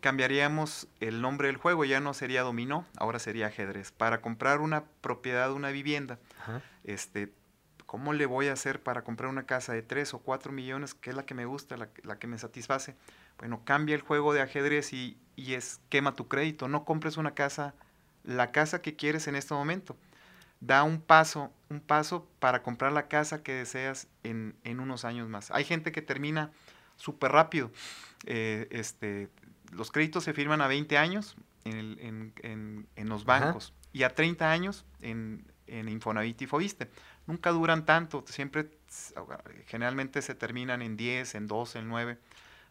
cambiaríamos 0.00 0.86
el 1.00 1.20
nombre 1.20 1.48
del 1.48 1.56
juego, 1.56 1.84
ya 1.84 1.98
no 2.00 2.14
sería 2.14 2.42
dominó, 2.42 2.86
ahora 2.96 3.18
sería 3.18 3.46
ajedrez. 3.46 3.90
Para 3.90 4.20
comprar 4.20 4.60
una 4.60 4.84
propiedad, 5.00 5.52
una 5.52 5.70
vivienda, 5.70 6.18
este, 6.84 7.32
¿Cómo 7.92 8.14
le 8.14 8.24
voy 8.24 8.48
a 8.48 8.54
hacer 8.54 8.82
para 8.82 9.04
comprar 9.04 9.28
una 9.28 9.44
casa 9.44 9.74
de 9.74 9.82
3 9.82 10.14
o 10.14 10.20
4 10.20 10.50
millones, 10.50 10.94
que 10.94 11.10
es 11.10 11.16
la 11.16 11.26
que 11.26 11.34
me 11.34 11.44
gusta, 11.44 11.76
la, 11.76 12.18
que 12.18 12.26
me 12.26 12.38
satisface? 12.38 12.96
Bueno, 13.36 13.66
cambia 13.66 13.94
el 13.94 14.00
juego 14.00 14.32
de 14.32 14.40
ajedrez 14.40 14.94
y, 14.94 15.18
es 15.36 15.78
quema 15.90 16.14
tu 16.14 16.26
crédito. 16.26 16.68
No 16.68 16.86
compres 16.86 17.18
una 17.18 17.34
casa, 17.34 17.74
la 18.24 18.50
casa 18.50 18.80
que 18.80 18.96
quieres 18.96 19.28
en 19.28 19.36
este 19.36 19.52
momento. 19.52 19.94
Da 20.62 20.84
un 20.84 21.00
paso, 21.00 21.52
un 21.70 21.80
paso 21.80 22.26
para 22.38 22.62
comprar 22.62 22.92
la 22.92 23.08
casa 23.08 23.42
que 23.42 23.52
deseas 23.52 24.06
en, 24.22 24.54
unos 24.64 25.04
años 25.04 25.28
más. 25.28 25.50
Hay 25.50 25.64
gente 25.64 25.90
que 25.90 26.02
termina 26.02 26.52
súper 26.96 27.32
rápido. 27.32 27.72
Eh, 28.26 28.68
este, 28.70 29.28
los 29.72 29.90
créditos 29.90 30.22
se 30.22 30.32
firman 30.32 30.60
a 30.60 30.68
20 30.68 30.96
años 30.98 31.36
en, 31.64 32.32
los 32.96 33.24
bancos 33.24 33.74
y 33.92 34.04
a 34.04 34.14
30 34.14 34.52
años 34.52 34.84
en, 35.00 35.44
en 35.66 35.88
Infonavit 35.88 36.40
y 36.42 36.46
Fobiste 36.46 36.88
nunca 37.26 37.50
duran 37.50 37.84
tanto, 37.84 38.24
siempre, 38.26 38.70
generalmente 39.66 40.22
se 40.22 40.34
terminan 40.34 40.82
en 40.82 40.96
10, 40.96 41.34
en 41.34 41.46
12, 41.46 41.78
en 41.80 41.88
9. 41.88 42.18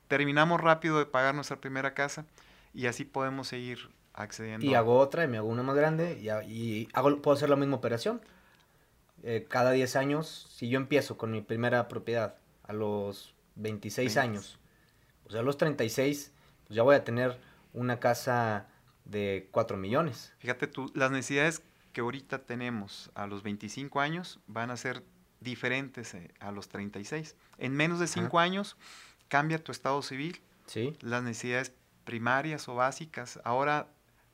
Terminamos 0.07 0.61
rápido 0.61 0.99
de 0.99 1.05
pagar 1.05 1.35
nuestra 1.35 1.57
primera 1.57 1.93
casa 1.93 2.25
y 2.73 2.87
así 2.87 3.05
podemos 3.05 3.47
seguir 3.47 3.89
accediendo. 4.13 4.65
Y 4.65 4.73
hago 4.75 4.97
otra 4.97 5.23
y 5.23 5.27
me 5.27 5.37
hago 5.37 5.47
una 5.47 5.63
más 5.63 5.75
grande 5.75 6.19
y, 6.19 6.87
hago, 6.93 7.21
puedo 7.21 7.35
hacer 7.35 7.49
la 7.49 7.55
misma 7.55 7.77
operación. 7.77 8.21
Eh, 9.23 9.45
cada 9.47 9.71
10 9.71 9.95
años, 9.95 10.47
si 10.55 10.69
yo 10.69 10.77
empiezo 10.77 11.17
con 11.17 11.31
mi 11.31 11.41
primera 11.41 11.87
propiedad 11.87 12.35
a 12.63 12.73
los 12.73 13.35
26 13.55 14.17
años, 14.17 14.59
o 15.25 15.31
sea, 15.31 15.41
a 15.41 15.43
los 15.43 15.57
36, 15.57 16.31
pues 16.65 16.75
ya 16.75 16.83
voy 16.83 16.95
a 16.95 17.03
tener 17.03 17.37
una 17.73 17.99
casa 17.99 18.67
de 19.05 19.47
4 19.51 19.77
millones. 19.77 20.33
Fíjate 20.39 20.67
tú, 20.67 20.91
las 20.95 21.11
necesidades 21.11 21.61
que 21.93 22.01
ahorita 22.01 22.39
tenemos 22.39 23.11
a 23.13 23.27
los 23.27 23.43
25 23.43 23.99
años 23.99 24.39
van 24.47 24.71
a 24.71 24.77
ser 24.77 25.03
diferentes 25.39 26.13
eh, 26.13 26.31
a 26.39 26.51
los 26.51 26.69
36. 26.69 27.35
En 27.57 27.73
menos 27.73 27.99
de 27.99 28.07
5 28.07 28.39
años 28.39 28.77
cambia 29.27 29.63
tu 29.63 29.71
estado 29.71 30.01
civil, 30.01 30.41
¿Sí? 30.65 30.95
las 31.01 31.23
necesidades 31.23 31.73
primarias 32.05 32.67
o 32.69 32.75
básicas. 32.75 33.39
Ahora 33.43 33.87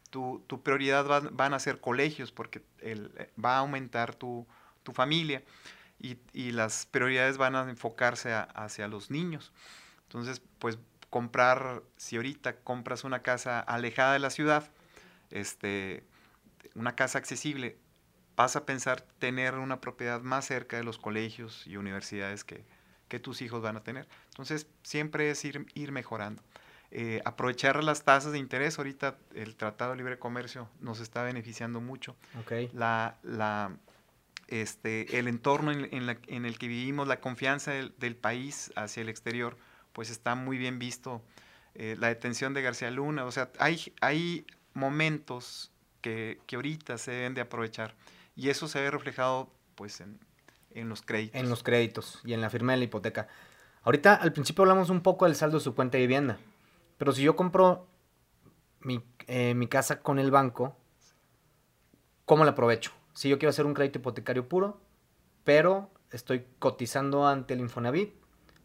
tu, 0.09 0.61
prioridad 0.63 1.31
van 1.31 1.53
a 1.53 1.59
ser 1.59 1.79
colegios 1.79 2.31
porque 2.31 2.63
el, 2.79 3.11
va 3.43 3.55
a 3.55 3.59
aumentar 3.59 4.15
tu, 4.15 4.45
familia 4.93 5.43
y, 5.99 6.51
las 6.51 6.85
prioridades 6.85 7.37
van 7.37 7.55
a 7.55 7.69
enfocarse 7.69 8.33
hacia 8.33 8.87
los 8.87 9.11
niños. 9.11 9.51
Entonces, 10.03 10.41
pues 10.59 10.79
comprar, 11.09 11.83
si 11.97 12.15
ahorita 12.15 12.57
compras 12.61 13.03
una 13.03 13.21
casa 13.21 13.59
alejada 13.59 14.13
de 14.13 14.19
la 14.19 14.29
ciudad, 14.29 14.69
este, 15.29 16.05
una 16.75 16.95
casa 16.95 17.17
accesible, 17.17 17.77
vas 18.37 18.55
a 18.55 18.65
pensar 18.65 19.01
tener 19.19 19.55
una 19.55 19.81
propiedad 19.81 20.21
más 20.21 20.45
cerca 20.45 20.77
de 20.77 20.83
los 20.83 20.97
colegios 20.97 21.67
y 21.67 21.75
universidades 21.75 22.43
que, 22.43 22.65
tus 23.21 23.41
hijos 23.41 23.61
van 23.61 23.77
a 23.77 23.83
tener. 23.83 24.07
Entonces, 24.29 24.67
siempre 24.83 25.31
es 25.31 25.43
ir, 25.43 25.65
ir 25.73 25.91
mejorando. 25.91 26.43
Eh, 26.89 27.21
aprovechar 27.25 27.83
las 27.83 28.03
tasas 28.03 28.31
de 28.31 28.39
interés. 28.39 28.77
Ahorita 28.77 29.17
el 29.35 29.55
Tratado 29.55 29.91
de 29.91 29.97
Libre 29.97 30.19
Comercio 30.19 30.69
nos 30.79 30.99
está 30.99 31.23
beneficiando 31.23 31.81
mucho. 31.81 32.15
Okay. 32.43 32.69
La, 32.73 33.17
la, 33.23 33.77
este, 34.47 35.19
el 35.19 35.27
entorno 35.27 35.71
en, 35.71 36.45
el 36.45 36.57
que 36.57 36.67
vivimos, 36.67 37.07
la 37.07 37.19
confianza 37.19 37.71
del, 37.71 38.15
país 38.15 38.71
hacia 38.75 39.01
el 39.01 39.09
exterior, 39.09 39.57
pues 39.93 40.09
está 40.09 40.35
muy 40.35 40.57
bien 40.57 40.79
visto. 40.79 41.21
Eh, 41.75 41.95
la 41.99 42.07
detención 42.07 42.53
de 42.53 42.61
García 42.61 42.89
Luna, 42.89 43.25
o 43.25 43.31
sea, 43.31 43.51
hay, 43.59 43.93
hay 44.01 44.45
momentos 44.73 45.71
que, 46.01 46.39
ahorita 46.53 46.97
se 46.97 47.11
deben 47.11 47.33
de 47.33 47.41
aprovechar. 47.41 47.95
Y 48.35 48.49
eso 48.49 48.67
se 48.67 48.81
ve 48.81 48.89
reflejado 48.89 49.51
pues 49.75 50.01
en, 50.01 50.19
los 50.89 51.01
créditos. 51.01 51.39
En 51.39 51.49
los 51.49 51.63
créditos 51.63 52.21
y 52.23 52.33
en 52.33 52.41
la 52.41 52.49
firma 52.49 52.71
de 52.71 52.79
la 52.79 52.83
hipoteca. 52.85 53.27
Ahorita 53.83 54.15
al 54.15 54.31
principio 54.31 54.63
hablamos 54.63 54.89
un 54.89 55.01
poco 55.01 55.25
del 55.25 55.35
saldo 55.35 55.57
de 55.57 55.63
su 55.63 55.75
cuenta 55.75 55.97
de 55.97 56.03
vivienda. 56.03 56.37
Pero 56.97 57.11
si 57.11 57.21
yo 57.21 57.35
compro 57.35 57.87
mi, 58.81 59.03
eh, 59.27 59.53
mi 59.53 59.67
casa 59.67 60.01
con 60.01 60.19
el 60.19 60.31
banco, 60.31 60.75
¿cómo 62.25 62.43
la 62.43 62.51
aprovecho? 62.51 62.91
Si 63.13 63.29
yo 63.29 63.37
quiero 63.39 63.49
hacer 63.49 63.65
un 63.65 63.73
crédito 63.73 63.99
hipotecario 63.99 64.47
puro, 64.47 64.79
pero 65.43 65.89
estoy 66.11 66.45
cotizando 66.59 67.27
ante 67.27 67.53
el 67.53 67.59
Infonavit, 67.59 68.13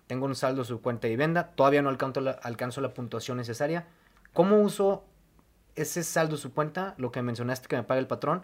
tengo 0.07 0.27
un 0.27 0.35
saldo 0.35 0.65
su 0.65 0.81
cuenta 0.83 1.07
de 1.07 1.15
vivienda, 1.15 1.53
todavía 1.55 1.83
no 1.83 1.89
alcanzo 1.89 2.21
la, 2.21 2.33
alcanzo 2.33 2.81
la 2.81 2.93
puntuación 2.93 3.37
necesaria. 3.37 3.87
¿Cómo 4.33 4.61
uso 4.61 5.05
ese 5.75 6.03
saldo 6.03 6.37
su 6.37 6.53
cuenta, 6.53 6.95
lo 6.99 7.13
que 7.13 7.23
mencionaste 7.23 7.69
que 7.69 7.77
me 7.77 7.83
paga 7.83 8.01
el 8.01 8.07
patrón, 8.07 8.43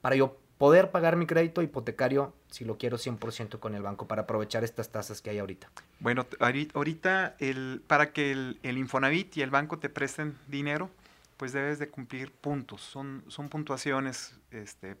para 0.00 0.16
yo 0.16 0.38
poder 0.58 0.90
pagar 0.90 1.16
mi 1.16 1.26
crédito 1.26 1.62
hipotecario 1.62 2.32
si 2.50 2.64
lo 2.64 2.78
quiero 2.78 2.96
100% 2.96 3.58
con 3.58 3.74
el 3.74 3.82
banco 3.82 4.06
para 4.06 4.22
aprovechar 4.22 4.64
estas 4.64 4.90
tasas 4.90 5.20
que 5.20 5.30
hay 5.30 5.38
ahorita. 5.38 5.70
Bueno, 6.00 6.26
ahorita 6.38 7.36
el, 7.38 7.82
para 7.86 8.12
que 8.12 8.30
el, 8.30 8.78
Infonavit 8.78 9.36
y 9.36 9.42
el 9.42 9.50
banco 9.50 9.78
te 9.78 9.88
presten 9.88 10.36
dinero, 10.46 10.90
pues 11.36 11.52
debes 11.52 11.78
de 11.78 11.88
cumplir 11.88 12.30
puntos. 12.30 12.82
Son, 12.82 13.24
son 13.28 13.48
puntuaciones, 13.48 14.38
este, 14.50 14.96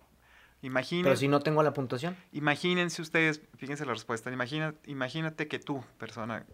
imaginen, 0.62 1.04
Pero 1.04 1.16
si 1.16 1.28
no 1.28 1.40
tengo 1.40 1.62
la 1.62 1.72
puntuación. 1.72 2.16
imagínense 2.32 3.00
ustedes, 3.00 3.40
fíjense 3.56 3.86
la 3.86 3.92
respuesta, 3.92 4.32
imagina, 4.32 4.74
imagínate 4.86 5.46
que 5.46 5.60
tú, 5.60 5.84
persona, 5.98 6.44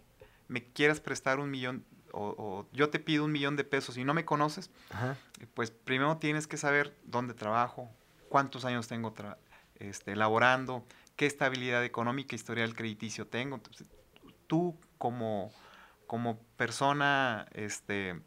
me 0.47 0.63
quieras 0.63 0.99
prestar 0.99 1.39
un 1.39 1.49
millón 1.49 1.85
o, 2.13 2.35
o 2.37 2.67
yo 2.73 2.89
te 2.89 2.99
pido 2.99 3.23
un 3.23 3.31
millón 3.31 3.55
de 3.55 3.63
pesos 3.63 3.97
y 3.97 4.03
no 4.03 4.13
me 4.13 4.25
conoces, 4.25 4.69
Ajá. 4.91 5.17
pues 5.53 5.71
primero 5.71 6.17
tienes 6.17 6.45
que 6.45 6.57
saber 6.57 6.93
dónde 7.05 7.33
trabajo, 7.33 7.89
cuántos 8.31 8.65
años 8.65 8.87
tengo 8.87 9.13
este, 9.75 10.15
laborando, 10.15 10.85
qué 11.15 11.25
estabilidad 11.25 11.83
económica, 11.83 12.35
historial 12.35 12.73
crediticio 12.73 13.27
tengo. 13.27 13.57
Entonces, 13.57 13.87
tú 14.47 14.75
como, 14.97 15.51
como 16.07 16.39
persona, 16.57 17.45
este, 17.53 18.19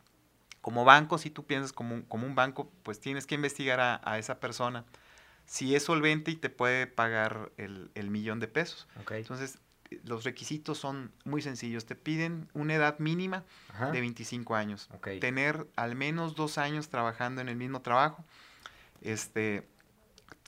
como 0.61 0.84
banco, 0.84 1.18
si 1.18 1.30
tú 1.30 1.44
piensas 1.44 1.73
como 1.73 1.94
un, 1.96 2.02
como 2.02 2.26
un 2.26 2.34
banco, 2.34 2.70
pues 2.82 3.00
tienes 3.00 3.26
que 3.26 3.34
investigar 3.34 3.80
a, 3.80 4.00
a 4.04 4.18
esa 4.18 4.38
persona 4.38 4.84
si 5.46 5.75
es 5.75 5.84
solvente 5.84 6.30
y 6.30 6.37
te 6.37 6.50
puede 6.50 6.87
pagar 6.87 7.50
el, 7.56 7.90
el 7.94 8.11
millón 8.11 8.40
de 8.40 8.49
pesos. 8.49 8.87
Entonces, 9.11 9.58
los 10.04 10.25
requisitos 10.25 10.78
son 10.78 11.12
muy 11.25 11.42
sencillos. 11.42 11.87
Te 11.87 11.94
piden 11.94 12.49
una 12.54 12.75
edad 12.75 12.99
mínima 12.99 13.44
Ajá. 13.70 13.90
de 13.90 14.00
25 14.00 14.54
años 14.54 14.88
tener 15.20 15.66
al 15.76 15.94
menos 15.94 16.34
dos 16.34 16.58
años 16.58 16.88
trabajando 16.88 17.40
en 17.40 17.49
el 17.49 17.56
mismo 17.56 17.80
trabajo, 17.82 18.25
este, 19.02 19.66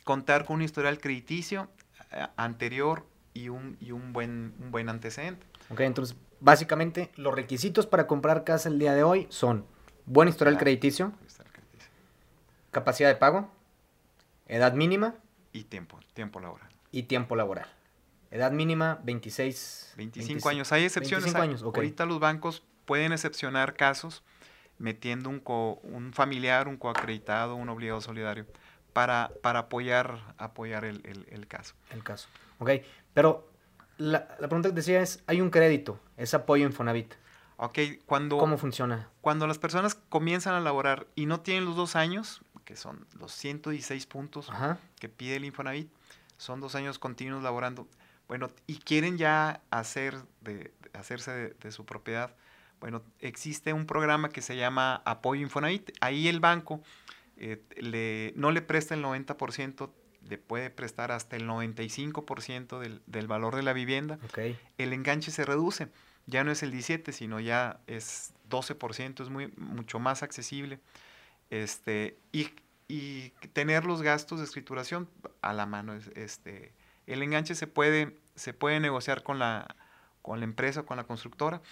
contar 0.06 0.44
con 0.44 0.54
un 0.56 0.62
historial 0.62 1.00
crediticio 1.00 1.68
eh, 2.12 2.24
anterior 2.36 3.04
y 3.34 3.48
un, 3.48 3.76
y 3.80 3.90
un, 3.90 4.12
buen, 4.12 4.54
un 4.60 4.70
buen 4.70 4.88
antecedente. 4.88 5.44
Ok, 5.68 5.80
entonces, 5.80 6.16
básicamente, 6.38 7.10
los 7.16 7.34
requisitos 7.34 7.86
para 7.88 8.06
comprar 8.06 8.44
casa 8.44 8.68
el 8.68 8.78
día 8.78 8.94
de 8.94 9.02
hoy 9.02 9.26
son 9.30 9.66
buen 10.06 10.28
historial 10.28 10.54
Ah. 10.54 10.58
crediticio, 10.60 11.10
crediticio. 11.52 11.90
capacidad 12.70 13.08
de 13.08 13.16
pago, 13.16 13.50
edad 14.46 14.74
mínima 14.74 15.16
Y 15.52 15.64
tiempo, 15.64 15.98
tiempo 16.14 16.38
laboral. 16.38 16.68
y 16.92 17.02
tiempo 17.02 17.34
laboral. 17.34 17.66
Edad 18.30 18.52
mínima, 18.52 19.00
26... 19.02 19.94
25 19.96 20.26
25 20.28 20.48
años. 20.50 20.70
Hay 20.72 20.84
excepciones. 20.84 21.24
25 21.24 21.42
hay- 21.42 21.48
años, 21.48 21.62
ok. 21.64 21.76
Ahorita 21.78 22.06
los 22.06 22.20
bancos 22.20 22.62
pueden 22.84 23.10
excepcionar 23.12 23.74
casos 23.74 24.22
metiendo 24.78 25.30
un, 25.30 25.40
co- 25.40 25.80
un 25.82 26.12
familiar, 26.12 26.68
un 26.68 26.76
coacreditado, 26.76 27.56
un 27.56 27.68
obligado 27.70 28.00
solidario 28.00 28.46
para, 28.96 29.30
para 29.42 29.58
apoyar, 29.60 30.18
apoyar 30.38 30.84
el, 30.86 31.02
el- 31.04 31.26
el 31.30 31.46
caso. 31.46 31.74
El 31.90 32.02
caso. 32.02 32.28
Ok, 32.58 32.70
pero 33.12 33.46
la, 33.98 34.26
la 34.40 34.48
pregunta 34.48 34.70
que 34.70 34.74
decía 34.74 35.02
es, 35.02 35.22
hay 35.26 35.40
un 35.42 35.50
crédito, 35.50 36.00
es 36.16 36.32
apoyo 36.32 36.64
Infonavit. 36.66 37.12
Ok, 37.58 37.78
cuando... 38.06 38.38
¿Cómo 38.38 38.56
funciona? 38.58 39.08
Cuando 39.20 39.46
las 39.46 39.58
personas 39.58 39.94
comienzan 40.08 40.54
a 40.54 40.60
laborar 40.60 41.06
y 41.14 41.26
no 41.26 41.40
tienen 41.40 41.64
los 41.66 41.76
dos 41.76 41.94
años, 41.94 42.40
que 42.64 42.74
son 42.76 43.06
los 43.18 43.32
116 43.32 44.06
puntos 44.06 44.48
Ajá. 44.50 44.78
que 44.98 45.08
pide 45.08 45.36
el 45.36 45.44
Infonavit, 45.44 45.90
son 46.38 46.60
dos 46.60 46.74
años 46.74 46.98
continuos 46.98 47.42
laborando, 47.42 47.86
bueno, 48.28 48.50
y 48.66 48.78
quieren 48.78 49.18
ya 49.18 49.60
hacer 49.70 50.16
de, 50.40 50.72
hacerse 50.94 51.30
de, 51.30 51.48
de 51.50 51.70
su 51.72 51.84
propiedad, 51.84 52.34
bueno, 52.80 53.02
existe 53.20 53.72
un 53.72 53.86
programa 53.86 54.28
que 54.30 54.42
se 54.42 54.56
llama 54.56 55.00
Apoyo 55.06 55.40
Infonavit. 55.42 55.92
Ahí 56.00 56.28
el 56.28 56.40
banco 56.40 56.82
eh, 57.36 57.62
le, 57.76 58.32
no 58.36 58.50
le 58.50 58.62
presta 58.62 58.94
el 58.94 59.02
90%, 59.02 59.90
le 60.28 60.38
puede 60.38 60.70
prestar 60.70 61.12
hasta 61.12 61.36
el 61.36 61.46
95% 61.46 62.78
del, 62.80 63.00
del 63.06 63.26
valor 63.26 63.54
de 63.54 63.62
la 63.62 63.72
vivienda 63.72 64.18
el 64.78 64.92
enganche 64.92 65.30
se 65.30 65.44
reduce. 65.44 65.88
Ya 66.26 66.42
no 66.42 66.50
es 66.50 66.62
el 66.64 66.72
17, 66.72 67.12
sino 67.12 67.38
ya 67.38 67.78
es 67.86 68.32
12%, 68.50 69.22
es 69.22 69.28
muy, 69.30 69.52
mucho 69.56 69.98
más 70.00 70.22
accesible. 70.24 70.80
Este, 71.50 72.18
y, 72.32 72.48
y 72.88 73.30
tener 73.52 73.84
los 73.84 74.02
gastos 74.02 74.38
de 74.40 74.44
escrituración 74.44 75.08
a 75.42 75.52
la 75.52 75.66
mano. 75.66 75.94
es- 75.94 76.08
Este, 76.16 76.72
el 77.06 77.22
enganche 77.22 77.54
se 77.54 77.66
puede, 77.68 78.16
se 78.34 78.52
puede 78.52 78.80
negociar 78.80 79.22
con 79.22 79.38
la, 79.38 79.76
con 80.26 80.40
la 80.40 80.44
empresa, 80.44 80.82
con 80.82 80.96
la 80.96 81.04
constructora. 81.04 81.62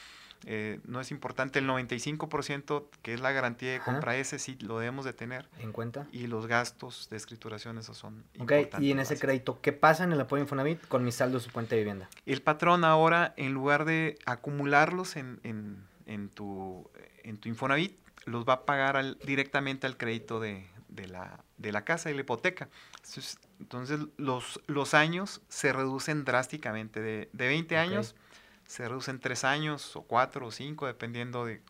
Eh, 0.47 0.79
no 0.85 1.01
es 1.01 1.11
importante 1.11 1.59
el 1.59 1.67
95%, 1.67 2.85
que 3.03 3.14
es 3.14 3.21
la 3.21 3.33
garantía 3.33 3.71
de 3.71 3.77
Ajá. 3.77 3.85
compra, 3.93 4.17
ese 4.17 4.38
sí 4.38 4.57
lo 4.61 4.79
debemos 4.79 5.05
de 5.05 5.12
tener. 5.12 5.49
¿En 5.59 5.73
cuenta? 5.73 6.07
Y 6.12 6.27
los 6.29 6.47
gastos 6.47 7.09
de 7.11 7.17
escrituración, 7.17 7.79
esos 7.79 7.97
son 7.99 8.21
Ok, 8.35 8.40
importantes. 8.53 8.81
y 8.83 8.93
en 8.93 9.01
ese 9.01 9.19
crédito, 9.19 9.61
¿qué 9.61 9.73
pasa 9.73 10.05
en 10.05 10.12
el 10.12 10.21
apoyo 10.21 10.43
Infonavit 10.43 10.87
con 10.87 11.03
mi 11.05 11.11
saldo 11.12 11.38
de 11.38 11.45
su 11.45 11.51
cuenta 11.51 11.75
de 11.75 11.81
vivienda? 11.81 12.09
El 12.27 12.43
patrón 12.43 12.85
ahora, 12.85 13.35
en 13.37 13.53
lugar 13.55 13.85
de 13.87 14.19
acumularlos 14.27 15.17
en, 15.17 15.40
en- 15.43 15.83
en 16.07 16.29
tu, 16.29 16.88
en 17.25 17.38
tu 17.38 17.49
Infonavit, 17.49 17.99
los 18.27 18.45
va 18.47 18.53
a 18.55 18.64
pagar 18.67 18.97
al- 18.97 19.19
directamente 19.25 19.87
al 19.87 19.97
crédito 19.97 20.38
de, 20.40 20.67
de 20.88 21.09
la, 21.09 21.43
de 21.57 21.73
la 21.73 21.85
casa 21.85 22.11
y 22.11 22.14
la 22.14 22.21
hipoteca. 22.21 22.69
Entonces, 22.97 23.38
entonces, 23.61 24.01
los, 24.19 24.61
los 24.67 24.93
años 24.93 25.40
se 25.49 25.73
reducen 25.73 26.25
drásticamente. 26.27 27.01
De, 27.01 27.31
de 27.33 27.47
20 27.49 27.75
Ok. 27.77 27.81
años 27.81 28.14
se 28.66 28.88
reducen 28.88 29.20
3 29.20 29.44
años 29.44 29.96
o 29.96 30.03
4 30.03 30.46
o 30.46 30.50
5, 30.50 30.87
dependiendo 30.87 31.44
de 31.44 31.62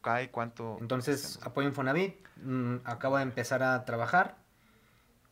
cada 0.00 0.22
y 0.22 0.28
cuánto. 0.28 0.76
Entonces, 0.80 1.38
apoyo 1.42 1.68
Infonavit, 1.68 2.16
mm, 2.42 2.76
acabo 2.84 3.16
de 3.16 3.22
empezar 3.22 3.62
a 3.62 3.84
trabajar, 3.84 4.36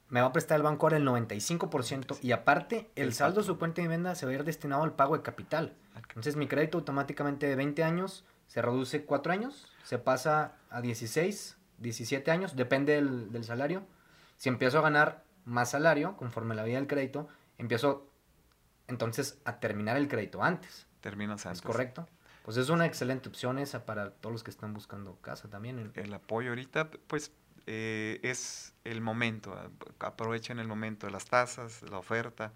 me 0.09 0.21
va 0.21 0.29
a 0.29 0.33
prestar 0.33 0.57
el 0.57 0.63
banco 0.63 0.87
ahora 0.87 0.97
el 0.97 1.05
95% 1.05 2.19
y 2.21 2.33
aparte, 2.33 2.91
el 2.97 3.13
saldo 3.13 3.41
de 3.41 3.47
su 3.47 3.59
cuenta 3.59 3.77
de 3.77 3.89
vivienda 3.89 4.15
se 4.15 4.27
va 4.27 4.33
a 4.33 4.35
ir 4.37 4.45
destinado 4.45 4.83
al 4.83 4.95
pago 4.95 5.17
de 5.17 5.23
capital. 5.23 5.77
Entonces, 6.09 6.37
mi 6.37 6.49
crédito 6.49 6.79
automáticamente 6.79 7.47
de 7.47 7.55
20 7.55 7.85
años 7.85 8.25
se 8.47 8.63
reduce 8.63 9.05
4 9.05 9.33
años, 9.33 9.69
se 9.85 9.99
pasa 9.99 10.57
a 10.71 10.81
16, 10.81 11.57
17 11.79 12.31
años, 12.31 12.57
depende 12.57 12.95
del, 12.95 13.31
del 13.31 13.45
salario. 13.45 13.85
Si 14.37 14.49
empiezo 14.49 14.79
a 14.79 14.83
ganar 14.83 15.25
más 15.45 15.71
salario, 15.71 16.17
conforme 16.17 16.55
la 16.55 16.65
vida 16.65 16.77
del 16.77 16.89
crédito, 16.89 17.29
empiezo 17.59 18.11
entonces 18.89 19.41
a 19.45 19.61
terminar 19.61 19.97
el 19.97 20.09
crédito 20.09 20.43
antes. 20.43 20.87
Terminas 21.01 21.47
antes. 21.47 21.61
¿Es 21.61 21.67
correcto? 21.67 22.09
Pues 22.45 22.57
es 22.57 22.69
una 22.71 22.87
excelente 22.87 23.29
opción 23.29 23.59
esa 23.59 23.85
para 23.85 24.11
todos 24.11 24.33
los 24.33 24.43
que 24.43 24.51
están 24.51 24.73
buscando 24.75 25.17
casa 25.21 25.49
también. 25.49 25.93
El- 25.95 26.15
apoyo 26.15 26.51
ahorita, 26.51 26.91
pues 27.07 27.33
eh, 27.67 28.19
es 28.23 28.73
el 28.85 29.01
momento, 29.01 29.53
a- 29.55 30.07
aprovechen 30.07 30.59
el 30.59 30.67
momento 30.67 31.07
de 31.07 31.13
las 31.13 31.27
tasas, 31.27 31.83
la 31.83 31.99
oferta, 31.99 32.53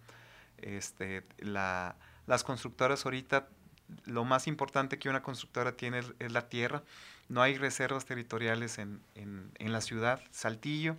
este, 0.58 1.24
la, 1.38 1.96
las 2.26 2.44
constructoras 2.44 3.04
ahorita, 3.04 3.48
lo 4.06 4.24
más 4.24 4.46
importante 4.46 4.98
que 4.98 5.08
una 5.10 5.22
constructora 5.22 5.72
tiene 5.72 5.98
es, 5.98 6.06
es 6.18 6.32
la 6.32 6.48
tierra, 6.48 6.82
no 7.28 7.42
hay 7.42 7.56
reservas 7.58 8.06
territoriales 8.06 8.78
en, 8.78 9.00
en- 9.14 9.50
en 9.58 9.72
la 9.72 9.80
ciudad, 9.82 10.20
Saltillo, 10.30 10.96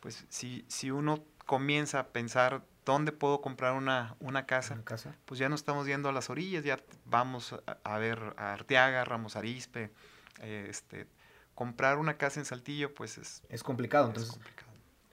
pues 0.00 0.24
si, 0.28 0.64
si 0.68 0.90
uno 0.90 1.22
comienza 1.46 1.98
a 1.98 2.06
pensar 2.08 2.62
dónde 2.84 3.12
puedo 3.12 3.40
comprar 3.40 3.74
una, 3.74 4.16
una 4.20 4.46
casa, 4.46 4.74
una 4.74 4.84
casa. 4.84 5.16
pues 5.24 5.38
ya 5.38 5.48
no 5.48 5.54
estamos 5.54 5.86
yendo 5.86 6.08
a 6.08 6.12
las 6.12 6.30
orillas, 6.30 6.64
ya 6.64 6.78
vamos 7.04 7.52
a, 7.66 7.78
a 7.84 7.98
ver 7.98 8.34
a 8.36 8.52
Arteaga, 8.54 9.04
Ramos 9.04 9.36
Arispe, 9.36 9.90
eh, 10.40 10.66
este, 10.68 11.06
comprar 11.54 11.98
una 11.98 12.16
casa 12.16 12.40
en 12.40 12.46
Saltillo, 12.46 12.94
pues 12.94 13.18
es, 13.18 13.42
Es 13.48 13.62
complicado, 13.62 14.06
es 14.06 14.08
entonces 14.10 14.32
complicado. 14.32 14.70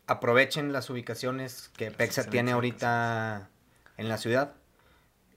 aprovechen 0.07 0.73
las 0.73 0.89
ubicaciones 0.89 1.69
que 1.77 1.89
Las 1.89 1.97
Pexa 1.97 2.23
tiene 2.25 2.51
ahorita 2.51 3.49
en 3.97 4.09
la 4.09 4.17
ciudad. 4.17 4.55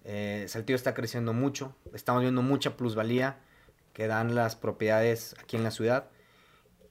Eh, 0.05 0.47
Saltillo 0.49 0.77
está 0.77 0.95
creciendo 0.95 1.33
mucho, 1.33 1.77
estamos 1.95 2.23
viendo 2.23 2.43
mucha 2.43 2.77
plusvalía 2.77 3.39
que 3.93 4.07
dan 4.07 4.35
las 4.35 4.57
propiedades 4.57 5.37
aquí 5.41 5.57
en 5.57 5.65
la 5.65 5.71
ciudad. 5.71 6.09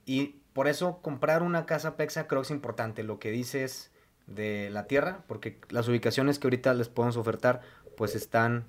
Y 0.05 0.41
por 0.53 0.67
eso 0.67 1.01
comprar 1.01 1.41
una 1.43 1.65
casa 1.65 1.97
Pexa 1.97 2.27
creo 2.27 2.41
que 2.41 2.45
es 2.47 2.51
importante. 2.51 3.03
Lo 3.03 3.19
que 3.19 3.31
dices 3.31 3.90
de 4.27 4.69
la 4.69 4.87
tierra, 4.87 5.23
porque 5.27 5.59
las 5.69 5.87
ubicaciones 5.87 6.39
que 6.39 6.47
ahorita 6.47 6.73
les 6.73 6.89
podemos 6.89 7.17
ofertar, 7.17 7.61
pues 7.97 8.15
están, 8.15 8.65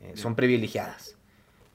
eh, 0.00 0.12
son 0.16 0.34
privilegiadas. 0.34 1.16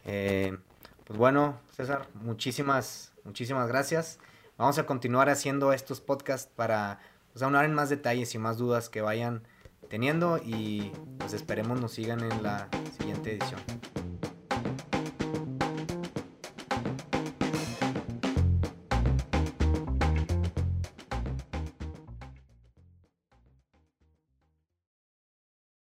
Eh, 0.05 0.57
pues 1.05 1.17
bueno, 1.17 1.59
César, 1.71 2.07
muchísimas, 2.15 3.13
muchísimas 3.23 3.67
gracias. 3.67 4.19
Vamos 4.57 4.77
a 4.77 4.85
continuar 4.85 5.29
haciendo 5.29 5.73
estos 5.73 6.01
podcasts 6.01 6.51
para 6.55 6.99
pues, 7.33 7.43
aunar 7.43 7.65
en 7.65 7.73
más 7.73 7.89
detalles 7.89 8.33
y 8.35 8.37
más 8.37 8.57
dudas 8.57 8.89
que 8.89 9.01
vayan 9.01 9.43
teniendo 9.89 10.39
y 10.43 10.91
pues 11.19 11.33
esperemos 11.33 11.79
nos 11.79 11.91
sigan 11.91 12.19
en 12.21 12.43
la 12.43 12.69
siguiente 12.97 13.35
edición. 13.35 13.61